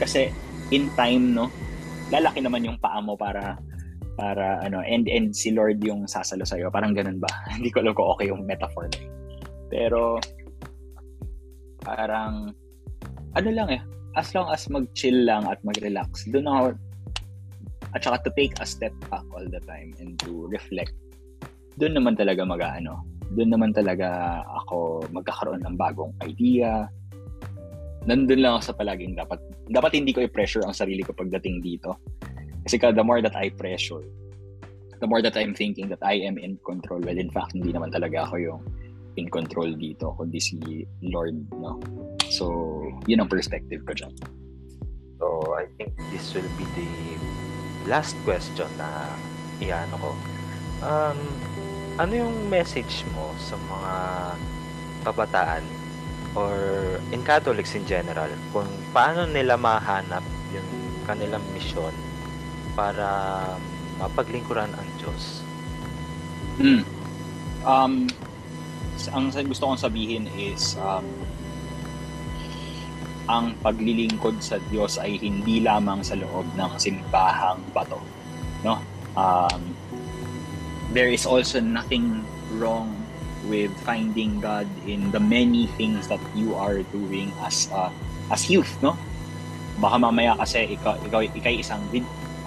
Kasi 0.00 0.32
in 0.72 0.88
time, 0.96 1.36
no, 1.36 1.52
lalaki 2.08 2.40
naman 2.40 2.64
yung 2.64 2.80
paa 2.80 3.00
mo 3.00 3.16
para 3.16 3.56
para 4.14 4.62
ano 4.62 4.78
and 4.86 5.10
and 5.10 5.34
si 5.34 5.50
Lord 5.50 5.82
yung 5.82 6.06
sasalo 6.06 6.46
sa 6.46 6.54
iyo 6.54 6.70
parang 6.70 6.94
ganun 6.94 7.18
ba? 7.18 7.28
Hindi 7.56 7.68
ko 7.74 7.82
alam 7.82 7.92
kung 7.92 8.08
okay 8.14 8.30
yung 8.30 8.46
metaphor. 8.46 8.86
Na 8.88 9.00
pero 9.74 10.22
parang 11.82 12.54
ano 13.34 13.48
lang 13.50 13.68
eh 13.74 13.82
as 14.14 14.30
long 14.34 14.46
as 14.50 14.66
mag-chill 14.70 15.26
lang 15.26 15.46
at 15.46 15.58
mag-relax 15.66 16.26
doon 16.30 16.46
ako 16.46 16.60
at 17.94 18.00
saka 18.02 18.26
to 18.26 18.30
take 18.34 18.54
a 18.58 18.66
step 18.66 18.94
back 19.10 19.22
all 19.34 19.46
the 19.46 19.62
time 19.66 19.94
and 20.02 20.18
to 20.22 20.46
reflect 20.50 20.94
doon 21.78 21.94
naman 21.94 22.14
talaga 22.14 22.42
mag-ano 22.46 23.02
doon 23.32 23.50
naman 23.50 23.70
talaga 23.72 24.40
ako 24.62 25.08
magkakaroon 25.10 25.64
ng 25.66 25.74
bagong 25.80 26.12
idea. 26.22 26.86
Nandun 28.04 28.44
lang 28.44 28.60
ako 28.60 28.62
sa 28.70 28.74
palaging 28.76 29.16
dapat 29.16 29.40
dapat 29.72 29.96
hindi 29.96 30.12
ko 30.12 30.22
i-pressure 30.22 30.62
ang 30.62 30.76
sarili 30.76 31.00
ko 31.00 31.16
pagdating 31.16 31.64
dito. 31.64 31.96
Kasi 32.64 32.76
ka, 32.76 32.92
the 32.92 33.04
more 33.04 33.20
that 33.20 33.36
I 33.36 33.48
pressure, 33.48 34.04
the 35.00 35.08
more 35.08 35.20
that 35.20 35.36
I'm 35.36 35.52
thinking 35.52 35.88
that 35.88 36.00
I 36.00 36.20
am 36.24 36.36
in 36.36 36.56
control, 36.64 37.00
well, 37.00 37.16
in 37.16 37.28
fact, 37.28 37.56
hindi 37.56 37.72
naman 37.72 37.92
talaga 37.92 38.28
ako 38.28 38.34
yung 38.40 38.60
in 39.16 39.30
control 39.30 39.74
dito, 39.74 40.14
kundi 40.18 40.40
si 40.42 40.58
Lord, 41.02 41.38
no? 41.54 41.78
So, 42.30 42.50
yun 43.06 43.22
ang 43.22 43.30
perspective 43.30 43.82
ko 43.86 43.94
dyan. 43.94 44.14
So, 45.22 45.54
I 45.54 45.70
think 45.78 45.94
this 46.10 46.34
will 46.34 46.48
be 46.58 46.66
the 46.74 46.90
last 47.86 48.18
question 48.26 48.66
na 48.74 49.14
iano 49.62 49.94
ko. 50.00 50.10
Um, 50.82 51.18
ano 51.96 52.12
yung 52.26 52.36
message 52.50 53.06
mo 53.14 53.30
sa 53.38 53.54
mga 53.54 53.94
kabataan 55.06 55.64
or 56.34 56.54
in 57.14 57.22
Catholics 57.22 57.78
in 57.78 57.86
general 57.86 58.30
kung 58.50 58.66
paano 58.90 59.30
nila 59.30 59.54
mahanap 59.54 60.26
yung 60.50 60.66
kanilang 61.06 61.44
mission 61.54 61.94
para 62.74 63.06
mapaglingkuran 64.02 64.70
ang 64.74 64.88
Diyos? 64.98 65.46
Hmm. 66.58 66.82
Um, 67.62 67.94
ang 69.12 69.32
gusto 69.32 69.68
kong 69.68 69.80
sabihin 69.80 70.28
is 70.38 70.78
um, 70.80 71.04
ang 73.28 73.56
paglilingkod 73.64 74.40
sa 74.44 74.60
Diyos 74.68 75.00
ay 75.00 75.16
hindi 75.16 75.64
lamang 75.64 76.04
sa 76.04 76.16
loob 76.16 76.44
ng 76.56 76.72
simbahang 76.76 77.60
bato. 77.72 78.00
No? 78.60 78.80
Um, 79.16 79.72
there 80.92 81.08
is 81.08 81.24
also 81.24 81.60
nothing 81.60 82.24
wrong 82.56 82.92
with 83.48 83.72
finding 83.84 84.40
God 84.40 84.68
in 84.88 85.12
the 85.12 85.20
many 85.20 85.68
things 85.76 86.08
that 86.08 86.20
you 86.32 86.56
are 86.56 86.80
doing 86.92 87.32
as 87.44 87.68
uh, 87.72 87.92
as 88.32 88.48
youth, 88.48 88.72
no? 88.80 88.96
Baka 89.80 90.00
mamaya 90.00 90.32
kasi 90.40 90.80
ikaw, 90.80 90.96
ikaw 91.04 91.20
ikay 91.20 91.60
isang 91.60 91.82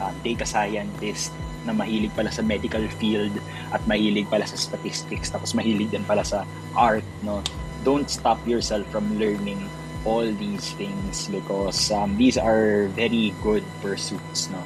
uh, 0.01 0.13
data 0.25 0.45
scientist 0.45 1.29
na 1.65 1.73
mahilig 1.73 2.13
pala 2.13 2.29
sa 2.29 2.43
medical 2.45 2.83
field 3.01 3.33
at 3.73 3.81
mahilig 3.89 4.27
pala 4.29 4.45
sa 4.45 4.55
statistics 4.59 5.33
tapos 5.33 5.57
mahilig 5.57 5.89
din 5.89 6.03
pala 6.05 6.21
sa 6.21 6.43
art 6.77 7.05
no? 7.23 7.41
Don't 7.85 8.11
stop 8.11 8.41
yourself 8.43 8.83
from 8.91 9.07
learning 9.15 9.63
all 10.03 10.27
these 10.27 10.75
things 10.75 11.31
because 11.31 11.91
um, 11.91 12.15
these 12.19 12.35
are 12.35 12.91
very 12.93 13.33
good 13.41 13.63
pursuits 13.79 14.51
no? 14.51 14.61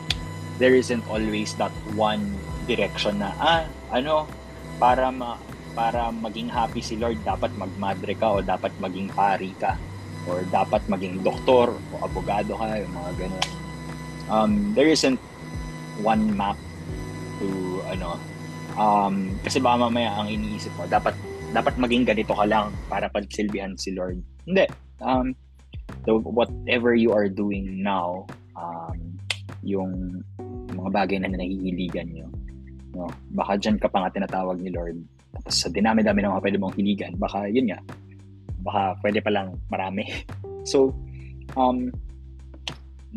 There 0.62 0.76
isn't 0.78 1.06
always 1.10 1.54
that 1.58 1.74
one 1.98 2.36
direction 2.66 3.24
na 3.24 3.34
ah 3.40 3.64
ano? 3.94 4.28
Para 4.82 5.10
ma 5.10 5.38
para 5.72 6.12
maging 6.12 6.52
happy 6.52 6.84
si 6.84 7.00
Lord 7.00 7.20
dapat 7.24 7.56
magmadre 7.56 8.14
ka 8.20 8.28
o 8.28 8.44
dapat 8.44 8.76
maging 8.84 9.08
pari 9.16 9.56
ka 9.56 9.80
or 10.30 10.44
dapat 10.52 10.84
maging 10.86 11.24
doktor 11.24 11.74
o 11.74 11.94
abogado 12.04 12.54
ka 12.60 12.78
yung 12.78 12.94
mga 12.94 13.12
ganun. 13.18 13.48
Um, 14.32 14.52
there 14.78 14.88
isn't 14.88 15.20
one 16.00 16.32
map 16.36 16.60
to 17.42 17.50
ano 17.90 18.22
um, 18.78 19.34
kasi 19.42 19.58
baka 19.58 19.90
mamaya 19.90 20.14
ang 20.14 20.30
iniisip 20.30 20.70
mo 20.78 20.86
dapat 20.86 21.18
dapat 21.52 21.76
maging 21.76 22.08
ganito 22.08 22.32
ka 22.32 22.46
lang 22.48 22.72
para 22.88 23.12
pagsilbihan 23.12 23.76
si 23.76 23.92
Lord. 23.92 24.22
Hindi 24.46 24.70
um, 25.02 25.34
so 26.06 26.22
whatever 26.24 26.94
you 26.96 27.12
are 27.12 27.28
doing 27.28 27.82
now 27.82 28.24
um, 28.56 29.18
yung 29.66 30.24
mga 30.72 30.90
bagay 30.94 31.18
na 31.20 31.34
nahihiligan 31.34 32.08
nyo 32.14 32.28
no? 32.96 33.12
baka 33.36 33.60
dyan 33.60 33.82
ka 33.82 33.92
pa 33.92 34.06
nga 34.06 34.14
tinatawag 34.14 34.62
ni 34.62 34.72
Lord. 34.72 35.02
Tapos 35.32 35.56
sa 35.64 35.68
dinami-dami 35.72 36.24
ng 36.24 36.32
mga 36.32 36.44
pwede 36.44 36.58
mong 36.62 36.76
hiligan 36.78 37.14
baka 37.18 37.50
yun 37.50 37.68
nga 37.74 37.80
baka 38.62 38.96
pwede 39.02 39.20
pa 39.26 39.34
lang 39.34 39.58
marami. 39.74 40.06
So 40.62 40.94
um, 41.58 41.90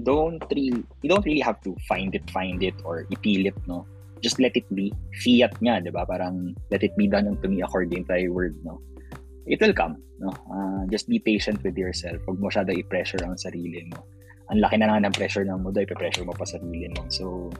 don't 0.02 0.40
really 0.48 0.80
you 1.04 1.08
don't 1.12 1.22
really 1.28 1.44
have 1.44 1.60
to 1.62 1.76
find 1.86 2.16
it 2.16 2.24
find 2.32 2.64
it 2.64 2.74
or 2.88 3.06
ipilit 3.12 3.52
no 3.68 3.86
just 4.24 4.40
let 4.40 4.56
it 4.56 4.64
be. 4.72 4.88
Fiat 5.20 5.60
nga 5.60 5.84
di 5.84 5.92
ba? 5.92 6.08
Parang 6.08 6.56
let 6.72 6.80
it 6.80 6.96
be 6.96 7.04
done 7.04 7.28
unto 7.28 7.44
me 7.44 7.60
according 7.60 8.08
to 8.08 8.08
thy 8.08 8.24
word 8.32 8.56
no? 8.64 8.80
It 9.44 9.60
will 9.60 9.76
come 9.76 10.00
no? 10.16 10.32
Uh, 10.48 10.88
just 10.88 11.04
be 11.04 11.20
patient 11.20 11.60
with 11.60 11.76
yourself. 11.76 12.16
Huwag 12.24 12.40
mo 12.40 12.48
masyado 12.48 12.72
i-pressure 12.72 13.20
ang 13.20 13.36
sarili 13.36 13.84
mo. 13.92 14.00
Ang 14.48 14.64
laki 14.64 14.80
na 14.80 14.88
lang 14.88 15.04
ng 15.04 15.12
pressure 15.12 15.44
ng 15.44 15.60
mundo 15.60 15.84
i-pressure 15.84 16.24
mo 16.24 16.32
pa 16.32 16.48
sarili 16.48 16.88
mo. 16.96 17.04
So 17.12 17.52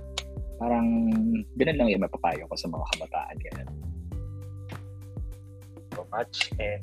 parang 0.57 1.12
ganun 1.61 1.77
lang 1.77 1.88
yung 1.92 2.05
mapapayo 2.09 2.48
ko 2.48 2.57
sa 2.57 2.72
mga 2.72 2.85
kabataan 2.96 3.37
ganun. 3.53 3.70
Much. 6.11 6.50
And 6.59 6.83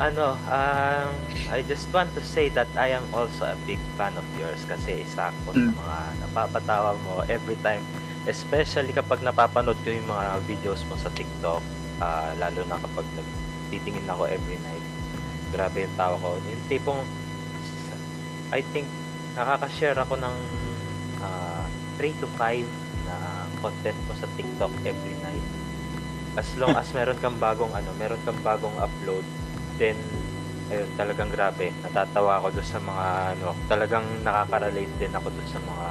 ano, 0.00 0.36
um, 0.48 1.08
I 1.52 1.64
just 1.68 1.88
want 1.92 2.12
to 2.16 2.22
say 2.24 2.48
that 2.56 2.68
I 2.76 2.92
am 2.92 3.04
also 3.12 3.48
a 3.52 3.56
big 3.68 3.80
fan 4.00 4.16
of 4.16 4.24
yours 4.40 4.60
kasi 4.64 5.04
isa 5.04 5.28
ako 5.28 5.56
sa 5.56 5.60
mm. 5.60 5.76
mga 5.76 5.98
napapatawa 6.24 6.96
mo 7.04 7.24
every 7.28 7.56
time. 7.60 7.84
Especially 8.26 8.90
kapag 8.90 9.22
napapanood 9.22 9.78
ko 9.86 9.94
yung 9.94 10.06
mga 10.10 10.42
videos 10.50 10.82
mo 10.90 10.98
sa 10.98 11.10
TikTok, 11.14 11.62
uh, 12.02 12.30
lalo 12.42 12.60
na 12.66 12.76
kapag 12.82 13.06
nagtitingin 13.14 14.06
ako 14.10 14.26
every 14.26 14.58
night. 14.60 14.86
Grabe 15.54 15.86
yung 15.86 15.96
tawa 15.96 16.18
ko. 16.18 16.36
Yung 16.42 16.64
tipong, 16.66 17.00
I 18.50 18.60
think, 18.74 18.90
nakaka-share 19.38 19.96
ako 19.96 20.18
ng 20.18 20.36
uh, 21.22 21.64
3 22.02 22.20
to 22.20 22.26
5 22.34 22.66
na 23.06 23.16
content 23.62 23.98
mo 24.10 24.12
sa 24.18 24.26
TikTok 24.34 24.72
every 24.82 25.16
night 25.22 25.46
as 26.36 26.48
long 26.60 26.76
as 26.76 26.86
meron 26.92 27.16
kang 27.18 27.40
bagong 27.40 27.72
ano, 27.72 27.90
meron 27.96 28.20
kang 28.28 28.36
bagong 28.44 28.76
upload, 28.76 29.24
then 29.80 29.96
ayun, 30.68 30.88
talagang 30.94 31.32
grabe. 31.32 31.72
Natatawa 31.80 32.38
ako 32.44 32.60
doon 32.60 32.68
sa 32.68 32.80
mga 32.80 33.06
ano, 33.36 33.48
talagang 33.66 34.04
nakaka-relate 34.20 34.94
din 35.00 35.12
ako 35.16 35.32
doon 35.32 35.48
sa 35.48 35.60
mga 35.64 35.86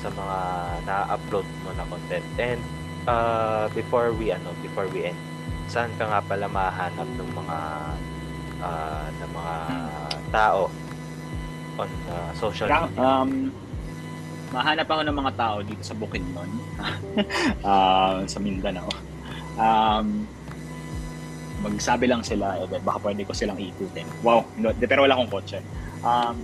sa 0.00 0.08
mga 0.08 0.38
na-upload 0.88 1.46
mo 1.62 1.70
na 1.76 1.84
content. 1.86 2.26
And 2.40 2.60
uh, 3.04 3.68
before 3.76 4.16
we 4.16 4.32
ano, 4.32 4.56
before 4.64 4.88
we 4.88 5.12
end, 5.12 5.20
saan 5.68 5.92
ka 6.00 6.08
nga 6.08 6.20
pala 6.24 6.48
mahanap 6.48 7.08
ng 7.20 7.30
mga 7.36 7.58
uh, 8.64 9.06
ng 9.12 9.30
mga 9.30 9.54
tao 10.32 10.72
on 11.78 11.90
uh, 12.08 12.32
social 12.34 12.66
media? 12.66 12.96
Um, 12.96 13.52
mahanap 14.50 14.88
ako 14.90 15.02
ng 15.06 15.16
mga 15.16 15.32
tao 15.38 15.56
dito 15.62 15.82
sa 15.86 15.94
Bukidnon, 15.94 16.50
uh, 17.62 18.24
sa 18.32 18.38
Mindanao 18.42 18.90
um, 19.60 20.26
magsabi 21.60 22.08
lang 22.08 22.24
sila, 22.24 22.56
eh, 22.56 22.66
baka 22.80 22.98
pwede 23.04 23.28
ko 23.28 23.36
silang 23.36 23.60
ikutin. 23.60 24.08
Wow, 24.24 24.48
no, 24.56 24.72
pero 24.80 25.04
wala 25.04 25.12
akong 25.16 25.32
kotse. 25.32 25.60
Um, 26.00 26.36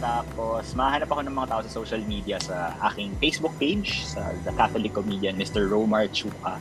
tapos, 0.00 0.72
mahanap 0.72 1.12
ako 1.12 1.20
ng 1.28 1.36
mga 1.36 1.48
tao 1.52 1.60
sa 1.60 1.72
social 1.72 2.00
media 2.08 2.40
sa 2.40 2.72
aking 2.90 3.12
Facebook 3.20 3.52
page, 3.60 4.00
sa 4.08 4.32
The 4.48 4.52
Catholic 4.56 4.96
Comedian, 4.96 5.36
Mr. 5.36 5.68
Romar 5.68 6.08
Chuka. 6.08 6.56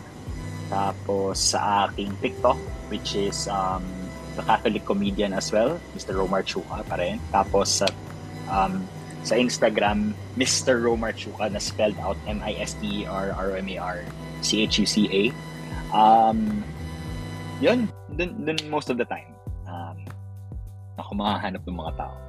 Tapos, 0.67 1.55
sa 1.55 1.87
aking 1.87 2.11
TikTok, 2.19 2.59
which 2.91 3.15
is 3.15 3.47
um, 3.47 3.81
The 4.35 4.43
Catholic 4.43 4.83
Comedian 4.83 5.31
as 5.31 5.55
well, 5.55 5.79
Mr. 5.95 6.19
Romar 6.19 6.43
Chuka 6.43 6.83
pa 6.83 6.99
rin. 6.99 7.17
Tapos, 7.31 7.79
sa 7.79 7.87
um, 8.51 8.83
sa 9.23 9.39
Instagram, 9.39 10.11
Mr. 10.35 10.83
Romar 10.83 11.15
Chuka 11.15 11.47
na 11.47 11.63
spelled 11.63 11.97
out 12.03 12.19
M-I-S-T-E-R-R-O-M-A-R 12.27 13.97
C-H-U-C-A. 14.43 15.31
Um, 15.95 16.63
yun, 17.59 17.87
dun, 18.15 18.35
dun 18.43 18.59
most 18.67 18.91
of 18.91 18.99
the 18.99 19.07
time. 19.07 19.31
Um, 19.67 20.07
ako 20.99 21.15
makahanap 21.15 21.63
ng 21.63 21.75
mga 21.75 21.93
tao. 21.99 22.28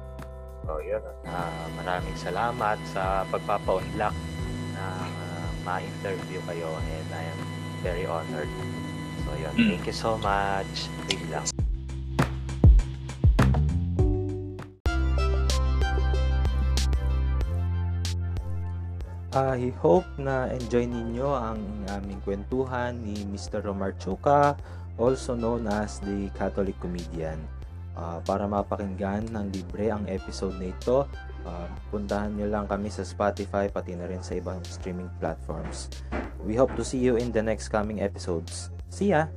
So, 0.71 0.79
yun. 0.79 1.03
ah, 1.27 1.67
maraming 1.75 2.15
salamat 2.15 2.79
sa 2.95 3.27
pagpapa-unlock 3.27 4.15
na 4.71 4.85
ah, 5.03 5.47
ma-interview 5.67 6.39
kayo 6.47 6.71
and 6.79 7.11
I 7.11 7.27
am 7.27 7.39
very 7.83 8.07
honored. 8.07 8.47
So, 9.27 9.35
yun. 9.35 9.51
Mm. 9.59 9.67
Thank 9.75 9.91
you 9.91 9.91
so 9.91 10.15
much. 10.23 10.87
Wait 11.11 11.19
lang. 11.27 11.43
I 19.35 19.75
hope 19.83 20.07
na 20.15 20.47
enjoy 20.55 20.87
ninyo 20.87 21.35
ang 21.35 21.59
aming 21.91 22.23
kwentuhan 22.23 22.95
ni 23.03 23.27
Mr. 23.27 23.59
Romar 23.59 23.91
Chuka, 23.99 24.55
also 24.95 25.35
known 25.35 25.67
as 25.67 25.99
the 25.99 26.31
Catholic 26.31 26.79
Comedian. 26.79 27.60
Ah, 28.01 28.17
para 28.25 28.49
mapakinggan 28.49 29.29
ng 29.29 29.53
libre 29.53 29.93
ang 29.93 30.09
episode 30.09 30.57
na 30.57 30.73
ito, 30.73 31.05
ah, 31.45 31.69
puntahan 31.93 32.33
nyo 32.33 32.49
lang 32.49 32.65
kami 32.65 32.89
sa 32.89 33.05
Spotify 33.05 33.69
pati 33.69 33.93
na 33.93 34.09
rin 34.09 34.25
sa 34.25 34.33
ibang 34.33 34.57
streaming 34.65 35.05
platforms. 35.21 35.85
We 36.41 36.57
hope 36.57 36.73
to 36.81 36.83
see 36.83 36.97
you 36.97 37.21
in 37.21 37.29
the 37.29 37.45
next 37.45 37.69
coming 37.69 38.01
episodes. 38.01 38.73
See 38.89 39.13
ya! 39.13 39.29